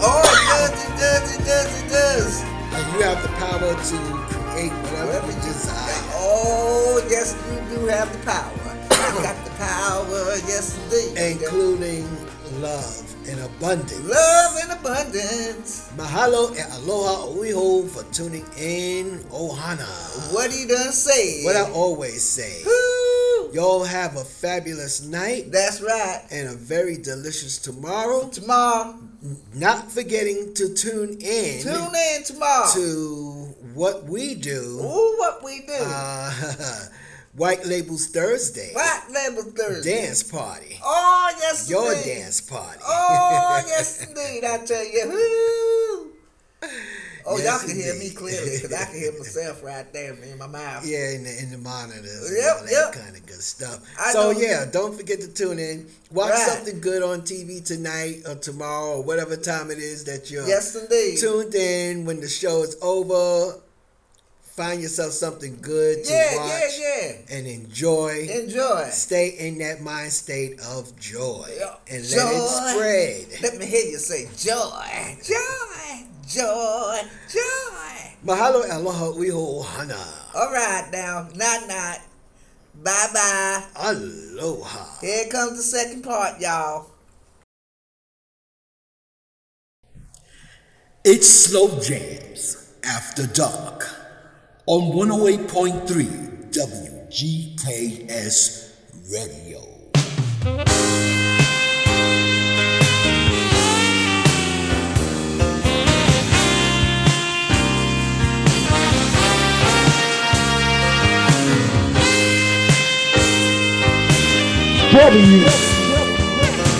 Oh, 0.00 0.22
it 0.22 0.48
does, 0.50 0.84
it 0.84 0.98
does, 1.00 1.40
it 1.40 1.44
does, 1.46 1.82
it 1.82 1.88
does. 1.90 2.42
And 2.76 2.84
you 2.94 3.02
have 3.02 3.22
the 3.22 3.30
power 3.40 3.72
to 3.74 4.17
whatever 4.66 5.26
you 5.26 5.40
desire. 5.42 6.02
Oh, 6.14 7.06
yes, 7.08 7.36
you 7.50 7.76
do 7.76 7.86
have 7.86 8.12
the 8.12 8.18
power. 8.26 8.52
You 9.16 9.22
got 9.22 9.44
the 9.44 9.50
power, 9.52 10.36
yes, 10.46 10.76
indeed. 10.84 11.42
Including 11.42 12.08
love 12.60 13.04
and 13.28 13.40
abundance. 13.40 14.04
Love 14.04 14.56
and 14.62 14.72
abundance. 14.80 15.92
Mahalo 15.96 16.50
and 16.50 16.72
aloha 16.74 17.26
oiho 17.28 17.88
for 17.88 18.02
tuning 18.12 18.44
in. 18.58 19.18
Ohana. 19.30 19.86
What 20.34 20.50
he 20.50 20.66
done 20.66 20.92
say? 20.92 21.44
What 21.44 21.56
I 21.56 21.70
always 21.70 22.22
say. 22.22 22.62
Woo. 22.64 23.52
Y'all 23.52 23.84
have 23.84 24.16
a 24.16 24.24
fabulous 24.24 25.02
night 25.06 25.50
That's 25.50 25.80
right. 25.80 26.22
and 26.30 26.48
a 26.48 26.52
very 26.54 26.98
delicious 26.98 27.56
tomorrow. 27.58 28.28
Tomorrow, 28.28 28.98
Not 29.54 29.90
forgetting 29.90 30.54
to 30.54 30.72
tune 30.74 31.18
in 31.20 31.62
tune 31.62 31.92
in 32.14 32.22
tomorrow. 32.24 32.68
to 32.74 33.54
what 33.74 34.04
we 34.04 34.34
do. 34.36 34.78
Ooh, 34.80 35.16
what 35.18 35.42
we 35.42 35.60
do. 35.66 35.72
Uh, 35.76 36.86
White 37.34 37.64
Labels 37.66 38.06
Thursday. 38.08 38.70
White 38.74 39.06
Labels 39.12 39.52
Thursday. 39.52 40.02
Dance 40.02 40.22
party. 40.22 40.78
Oh, 40.84 41.30
yes, 41.40 41.68
Your 41.68 41.92
indeed. 41.92 42.04
dance 42.14 42.40
party. 42.40 42.80
Oh, 42.86 43.62
yes, 43.66 44.02
indeed. 44.08 44.44
I 44.44 44.58
tell 44.64 44.84
you. 44.84 46.12
Woo. 46.62 46.68
Oh, 47.26 47.36
Yes, 47.38 47.46
y'all 47.46 47.68
can 47.68 47.76
hear 47.76 47.94
me 47.94 48.10
clearly 48.10 48.50
because 48.56 48.72
I 48.72 48.84
can 48.86 48.94
hear 48.98 49.12
myself 49.18 49.62
right 49.62 49.90
there 49.92 50.14
in 50.14 50.38
my 50.38 50.46
mouth. 50.46 50.86
Yeah, 50.86 51.10
in 51.10 51.24
the, 51.24 51.38
in 51.42 51.50
the 51.50 51.58
monitors 51.58 52.32
Yep, 52.34 52.38
and 52.38 52.58
all 52.60 52.64
that 52.64 52.70
yep. 52.70 52.92
kind 53.04 53.16
of 53.16 53.26
good 53.26 53.42
stuff. 53.42 53.80
I 54.00 54.12
so 54.12 54.30
yeah, 54.30 54.64
don't 54.70 54.96
forget 54.96 55.20
to 55.20 55.28
tune 55.28 55.58
in. 55.58 55.86
Watch 56.10 56.30
Right. 56.30 56.48
something 56.48 56.80
good 56.80 57.02
on 57.02 57.22
TV 57.22 57.64
tonight 57.64 58.22
or 58.26 58.34
tomorrow 58.36 58.96
or 58.98 59.02
whatever 59.02 59.36
time 59.36 59.70
it 59.70 59.78
is 59.78 60.04
that 60.04 60.30
you're 60.30 60.46
Yes, 60.46 60.74
indeed. 60.74 61.18
tuned 61.18 61.54
in. 61.54 62.04
When 62.04 62.20
the 62.20 62.28
show 62.28 62.62
is 62.62 62.76
over, 62.82 63.60
find 64.56 64.82
yourself 64.82 65.12
something 65.12 65.56
good 65.60 66.02
to 66.04 66.12
yeah, 66.12 66.36
watch 66.36 66.78
yeah, 66.80 67.12
and 67.36 67.46
enjoy. 67.46 68.26
Enjoy. 68.28 68.88
Stay 68.90 69.28
in 69.38 69.58
that 69.58 69.80
mind 69.82 70.12
state 70.12 70.58
of 70.60 70.98
joy 70.98 71.46
Yeah. 71.56 71.74
and 71.88 72.04
Joy. 72.04 72.16
let 72.16 72.34
it 72.34 72.48
spread. 73.28 73.42
Let 73.42 73.58
me 73.58 73.66
hear 73.66 73.84
you 73.84 73.98
say 73.98 74.28
joy, 74.36 75.16
joy, 75.22 75.67
joy, 76.28 77.00
joy. 77.28 77.98
Mahalo 78.24 78.62
aloha 78.70 79.10
uiho 79.16 79.60
ohana. 79.60 79.98
All 80.34 80.52
right, 80.52 80.88
now, 80.92 81.28
night, 81.34 81.66
night. 81.68 82.00
Bye, 82.82 83.08
bye. 83.12 83.64
Aloha. 83.76 85.00
Here 85.00 85.26
comes 85.30 85.56
the 85.56 85.62
second 85.62 86.02
part, 86.02 86.40
y'all. 86.40 86.90
It's 91.04 91.28
Slow 91.28 91.80
Jams 91.80 92.74
After 92.84 93.26
Dark 93.26 93.88
on 94.66 94.92
108.3 94.92 96.52
WGKS 97.10 98.68
Radio. 99.10 99.58
W 114.98 115.46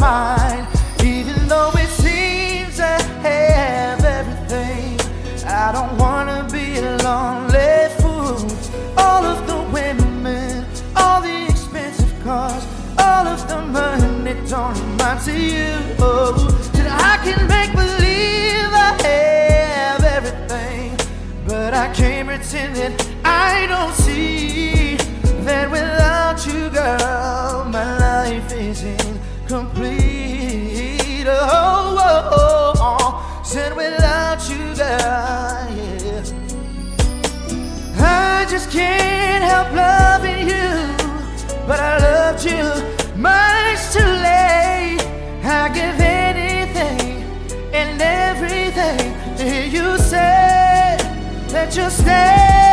were. 0.00 0.66
Even 1.04 1.48
though 1.48 1.72
it 1.74 1.88
seems 1.88 2.80
I 2.80 3.00
have 3.22 4.04
everything, 4.04 4.98
I 5.46 5.72
don't 5.72 5.96
wanna 5.98 6.48
be 6.50 6.78
a 6.78 6.96
lonely 6.98 7.88
fool. 8.00 8.38
All 8.96 9.24
of 9.24 9.46
the 9.46 9.58
women, 9.72 10.64
all 10.96 11.20
the 11.20 11.46
expensive 11.48 12.14
cars, 12.24 12.64
all 12.98 13.26
of 13.26 13.46
the 13.48 13.60
money 13.60 14.34
don't 14.48 14.78
amount 14.78 15.24
to 15.24 15.32
you. 15.32 15.74
Oh, 15.98 16.32
that 16.74 16.86
I 17.12 17.14
can 17.24 17.46
make 17.48 17.72
believe 17.72 18.70
I 18.72 18.92
have 19.02 20.04
everything, 20.04 20.96
but 21.46 21.74
I 21.74 21.92
can't 21.92 22.28
pretend 22.28 22.76
that 22.76 22.92
I 23.24 23.66
don't 23.66 23.94
see 23.94 24.96
that 25.44 25.70
without 25.70 26.46
you, 26.46 26.70
girl, 26.70 27.01
without 33.70 34.40
you, 34.50 34.74
girl, 34.74 35.66
yeah. 35.78 36.22
I 37.98 38.46
just 38.50 38.70
can't 38.70 39.44
help 39.44 39.72
loving 39.72 40.48
you, 40.48 40.70
but 41.66 41.78
I 41.78 41.98
loved 41.98 42.44
you 42.44 42.64
much 43.16 43.80
too 43.92 44.12
late. 44.28 45.02
I 45.44 45.70
give 45.72 45.98
anything 46.00 47.22
and 47.72 48.00
everything 48.00 49.36
to 49.36 49.44
hear 49.44 49.66
you 49.66 49.98
say 49.98 50.96
that 51.52 51.76
you'll 51.76 51.90
stay. 51.90 52.71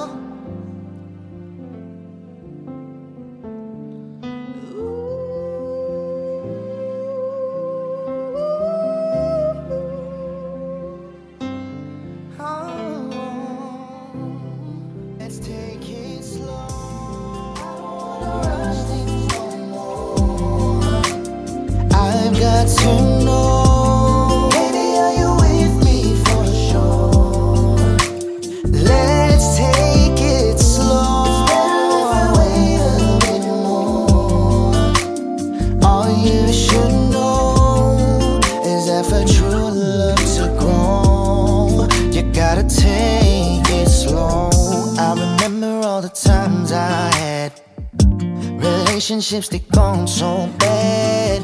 Relationships 49.18 49.48
that 49.48 49.68
gone 49.72 50.06
so 50.06 50.48
bad. 50.58 51.42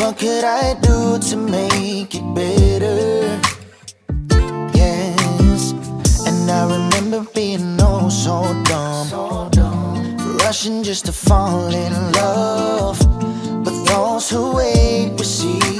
What 0.00 0.18
could 0.18 0.44
I 0.44 0.74
do 0.80 1.18
to 1.18 1.36
make 1.36 2.14
it 2.14 2.34
better? 2.34 3.38
Yes, 4.74 5.72
and 6.26 6.50
I 6.50 6.62
remember 6.64 7.26
being 7.34 7.76
oh 7.80 8.08
so 8.08 8.42
dumb, 8.64 10.38
rushing 10.38 10.82
just 10.82 11.04
to 11.04 11.12
fall 11.12 11.68
in 11.68 11.92
love. 12.12 12.98
But 13.62 13.84
those 13.84 14.30
who 14.30 14.54
wait 14.56 15.12
receive 15.18 15.79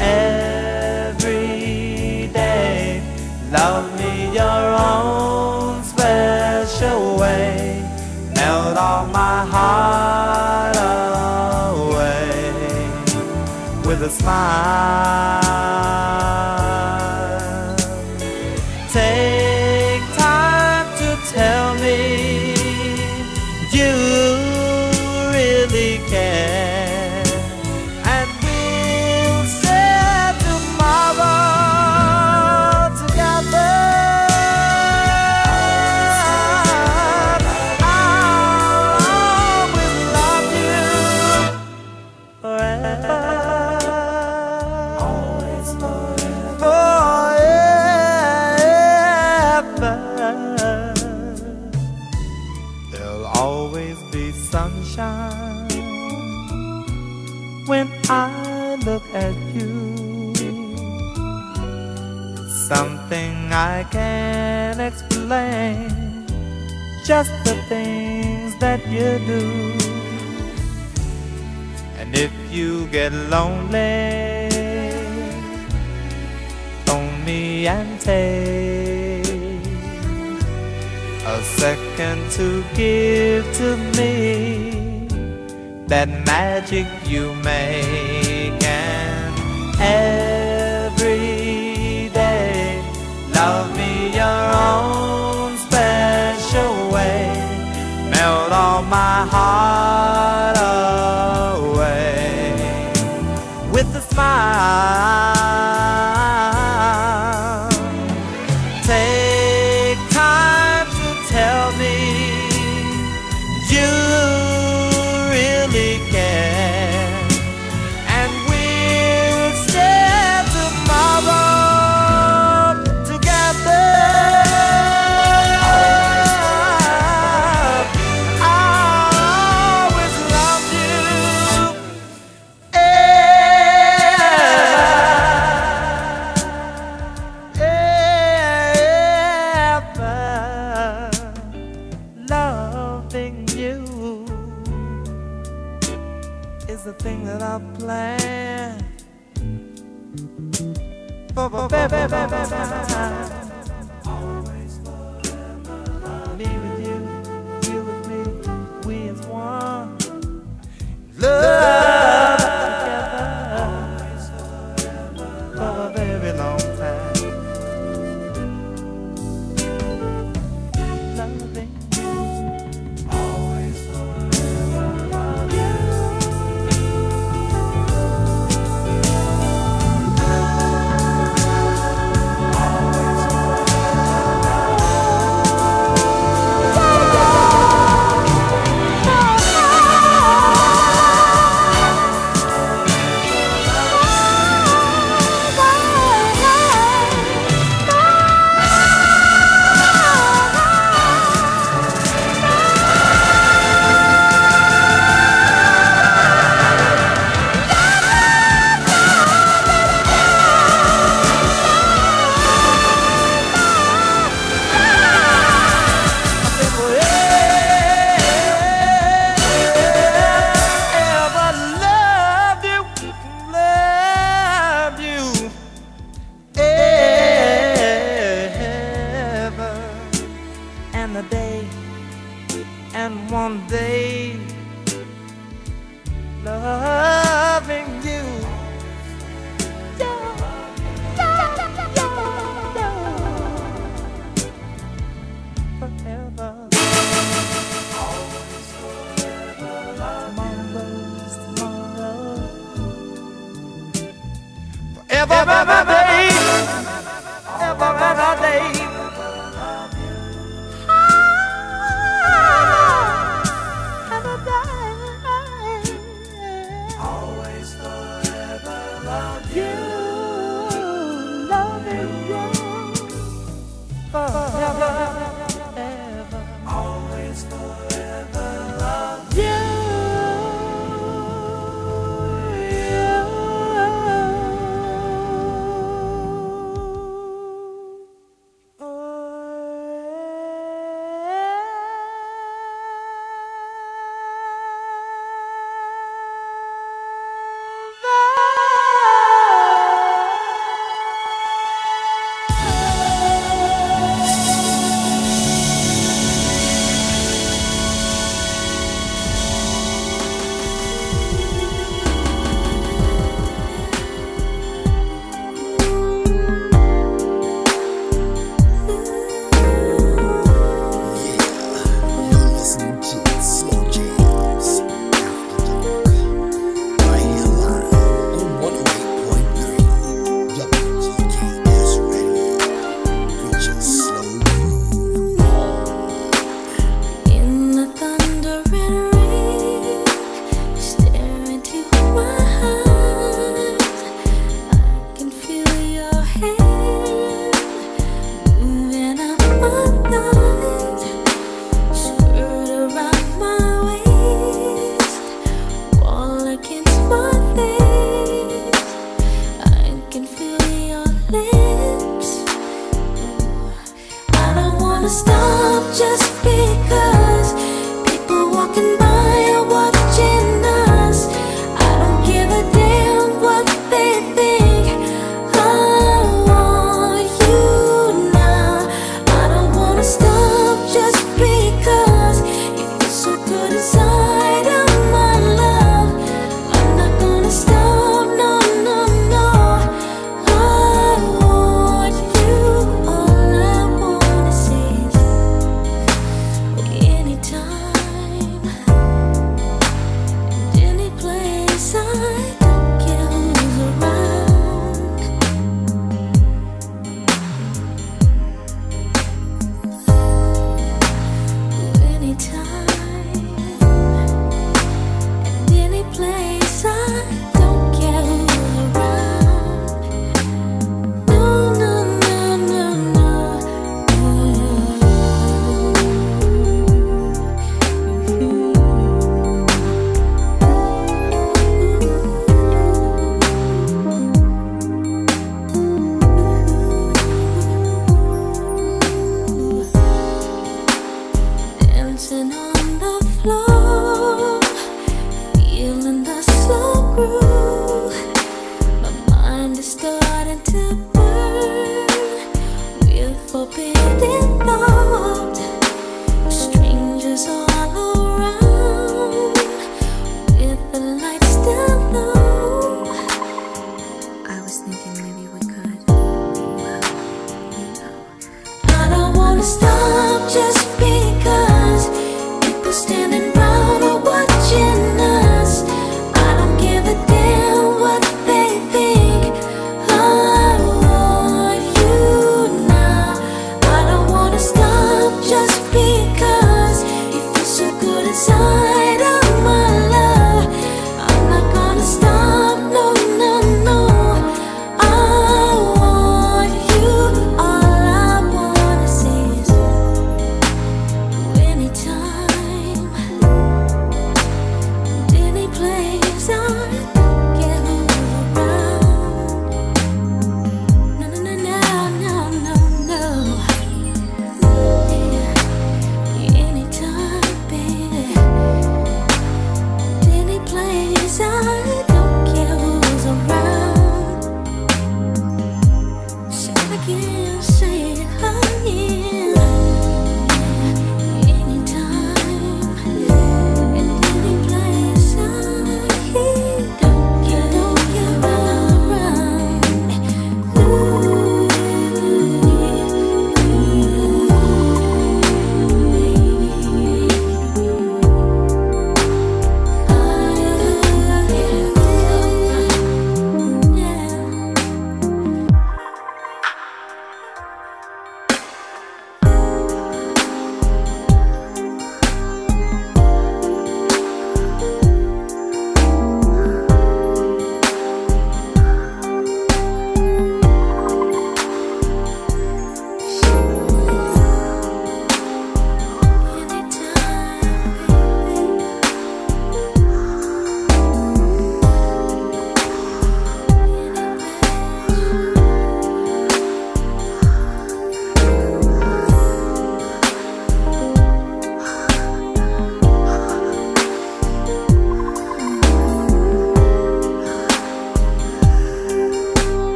every 0.00 1.48
day. 2.32 3.02
Love 3.50 3.86
me 3.98 4.32
your 4.34 4.74
own 4.92 5.82
special 5.82 7.16
way. 7.18 7.82
Melt 8.34 8.76
all 8.76 9.06
my 9.06 9.44
heart 9.54 10.76
away 11.76 12.52
with 13.86 14.02
a 14.02 14.10
smile. 14.10 15.47
just 67.08 67.32
the 67.42 67.54
things 67.70 68.54
that 68.56 68.86
you 68.86 69.18
do. 69.26 69.72
And 71.98 72.14
if 72.14 72.30
you 72.50 72.86
get 72.88 73.14
lonely, 73.14 74.50
phone 76.84 77.24
me 77.24 77.66
and 77.66 77.98
take 77.98 79.24
a 81.24 81.42
second 81.56 82.30
to 82.32 82.62
give 82.76 83.44
to 83.56 83.78
me 83.96 85.08
that 85.86 86.10
magic 86.26 86.86
you 87.06 87.34
make 87.36 88.62
and 88.62 90.17
Ah. 104.80 105.37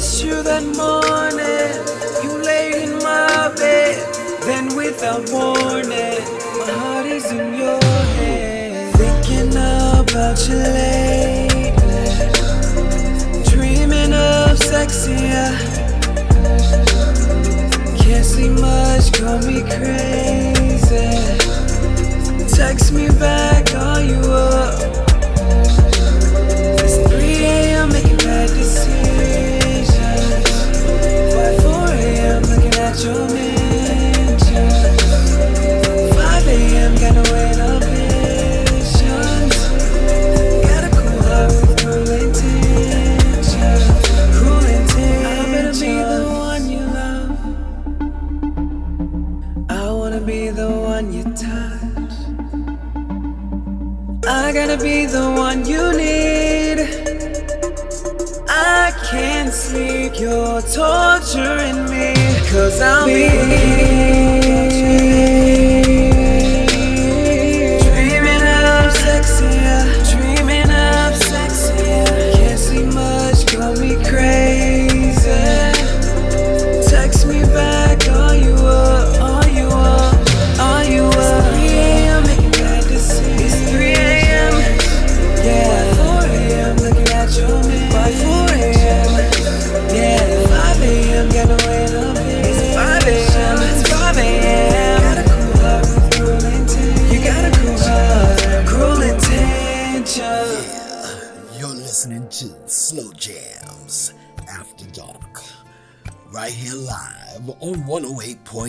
miss 0.00 0.22
you 0.22 0.42
that 0.42 0.64
morning. 0.80 1.72
You 2.24 2.32
laid 2.42 2.88
in 2.88 2.92
my 3.00 3.52
bed, 3.54 3.98
then 4.46 4.74
without 4.74 5.28
warning, 5.30 6.24
my 6.58 6.70
heart 6.80 7.04
is 7.04 7.30
in 7.30 7.52
your 7.62 7.78
head. 8.16 8.94
Thinking 8.96 9.50
about 9.50 10.38
you 10.48 10.56
lately, 10.80 12.06
dreaming 13.52 14.14
of 14.14 14.56
sexier. 14.72 15.52
Can't 18.00 18.24
see 18.24 18.48
much, 18.48 19.12
call 19.12 19.38
me 19.48 19.60
crazy. 19.76 21.10
Text 22.56 22.92
me 22.94 23.08
back. 23.18 23.59
Be 54.82 55.04
the 55.04 55.30
one 55.36 55.66
you 55.66 55.92
need. 55.92 56.78
I 58.48 58.92
can't 59.10 59.52
sleep, 59.52 60.18
you're 60.18 60.62
torturing 60.62 61.84
me. 61.90 62.14
Cause 62.50 62.80
I'll 62.80 63.06
be 63.06 63.69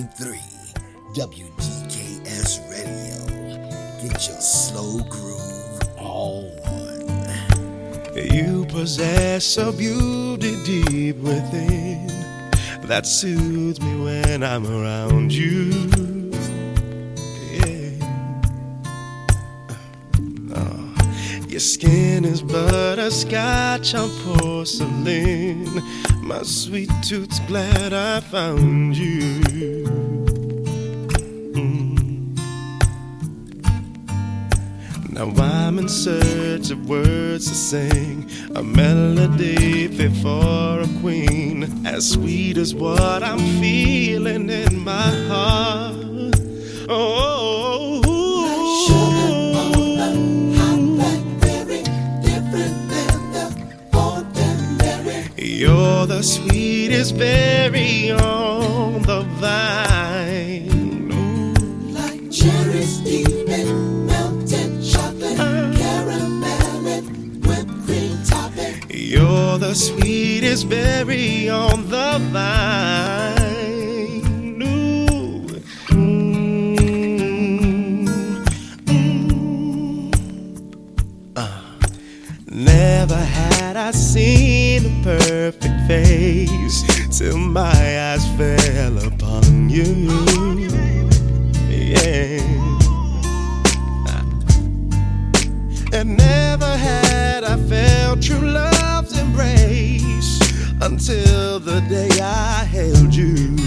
108.3 0.01 1.13
WGKS 1.13 2.69
Radio. 2.71 3.19
Get 4.01 4.27
your 4.27 4.41
slow 4.41 5.03
groove 5.09 5.79
all 5.97 6.51
on. 6.65 8.15
You 8.15 8.65
possess 8.69 9.57
a 9.57 9.71
beauty 9.71 10.55
deep 10.63 11.17
within 11.17 12.07
that 12.83 13.05
soothes 13.05 13.79
me 13.79 14.03
when 14.03 14.43
I'm 14.43 14.65
around 14.65 15.31
you. 15.31 15.69
Yeah. 17.51 17.91
Oh, 20.55 20.95
Your 21.47 21.59
skin 21.59 22.25
is 22.25 22.41
butterscotch, 22.41 23.93
I'm 23.93 24.09
porcelain. 24.23 25.65
My 26.21 26.43
sweet 26.43 26.89
tooth's 27.03 27.39
glad 27.41 27.93
I 27.93 28.19
found 28.21 28.97
you. 28.97 29.50
A 37.73 38.61
melody 38.61 39.87
for 40.21 40.81
a 40.81 40.87
queen, 40.99 41.85
as 41.85 42.11
sweet 42.11 42.57
as 42.57 42.75
what 42.75 43.23
I'm 43.23 43.39
feeling 43.61 43.90
I 83.91 83.93
seen 83.93 84.85
a 84.85 85.03
perfect 85.03 85.85
face 85.85 86.81
till 87.09 87.37
my 87.37 87.59
eyes 87.61 88.25
fell 88.37 88.97
upon 89.05 89.69
you. 89.69 90.07
Yeah. 91.67 92.39
And 95.91 96.15
never 96.15 96.77
had 96.77 97.43
I 97.43 97.57
felt 97.67 98.21
true 98.21 98.39
love's 98.39 99.19
embrace 99.19 100.39
until 100.81 101.59
the 101.59 101.81
day 101.89 102.21
I 102.21 102.63
held 102.63 103.13
you. 103.13 103.60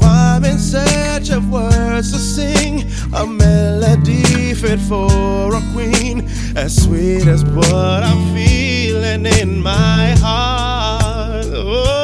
I'm 0.00 0.44
in 0.44 0.58
search 0.58 1.30
of 1.30 1.50
words 1.50 2.12
to 2.12 2.18
sing, 2.18 2.84
a 3.12 3.26
melody 3.26 4.54
fit 4.54 4.80
for 4.80 5.54
a 5.54 5.60
queen, 5.72 6.28
as 6.56 6.82
sweet 6.84 7.26
as 7.26 7.44
what 7.44 8.02
I'm 8.02 8.34
feeling 8.34 9.26
in 9.26 9.60
my 9.60 10.14
heart. 10.18 11.46
Oh, 11.48 12.01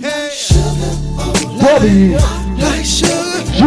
Hey. 0.00 0.30
W 1.60 2.18
Like 2.58 2.84
sugar, 2.84 3.44
G 3.52 3.60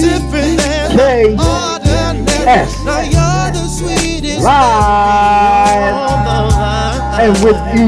different 0.00 0.58
than 0.58 0.96
K 0.96 1.00
ordinary. 1.32 2.48
S. 2.48 2.84
Now 2.84 3.00
you're 3.00 3.50
the 3.52 3.66
sweetest 3.68 4.44
live 4.44 5.94
and 7.20 7.32
with 7.44 7.60
E. 7.76 7.82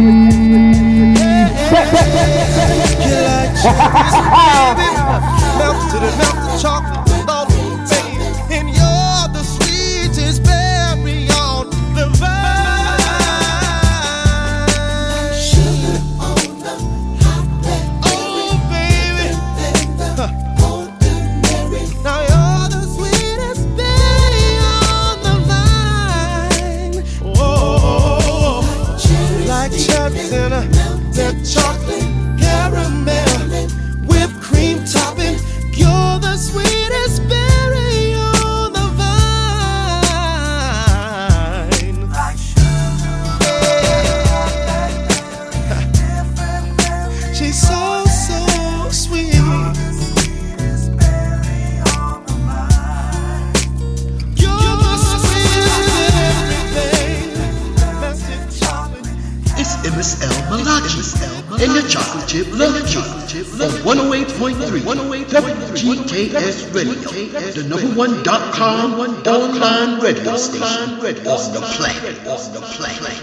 number 67.68 67.88
one 67.94 68.22
dot 68.22 68.52
com 68.52 68.98
online 68.98 69.98
radio 69.98 70.36
station 70.36 70.92
on 71.26 71.52
the 71.52 71.60
planet. 71.76 72.16
On 72.26 72.52
the 72.52 72.60
planet. 72.60 73.22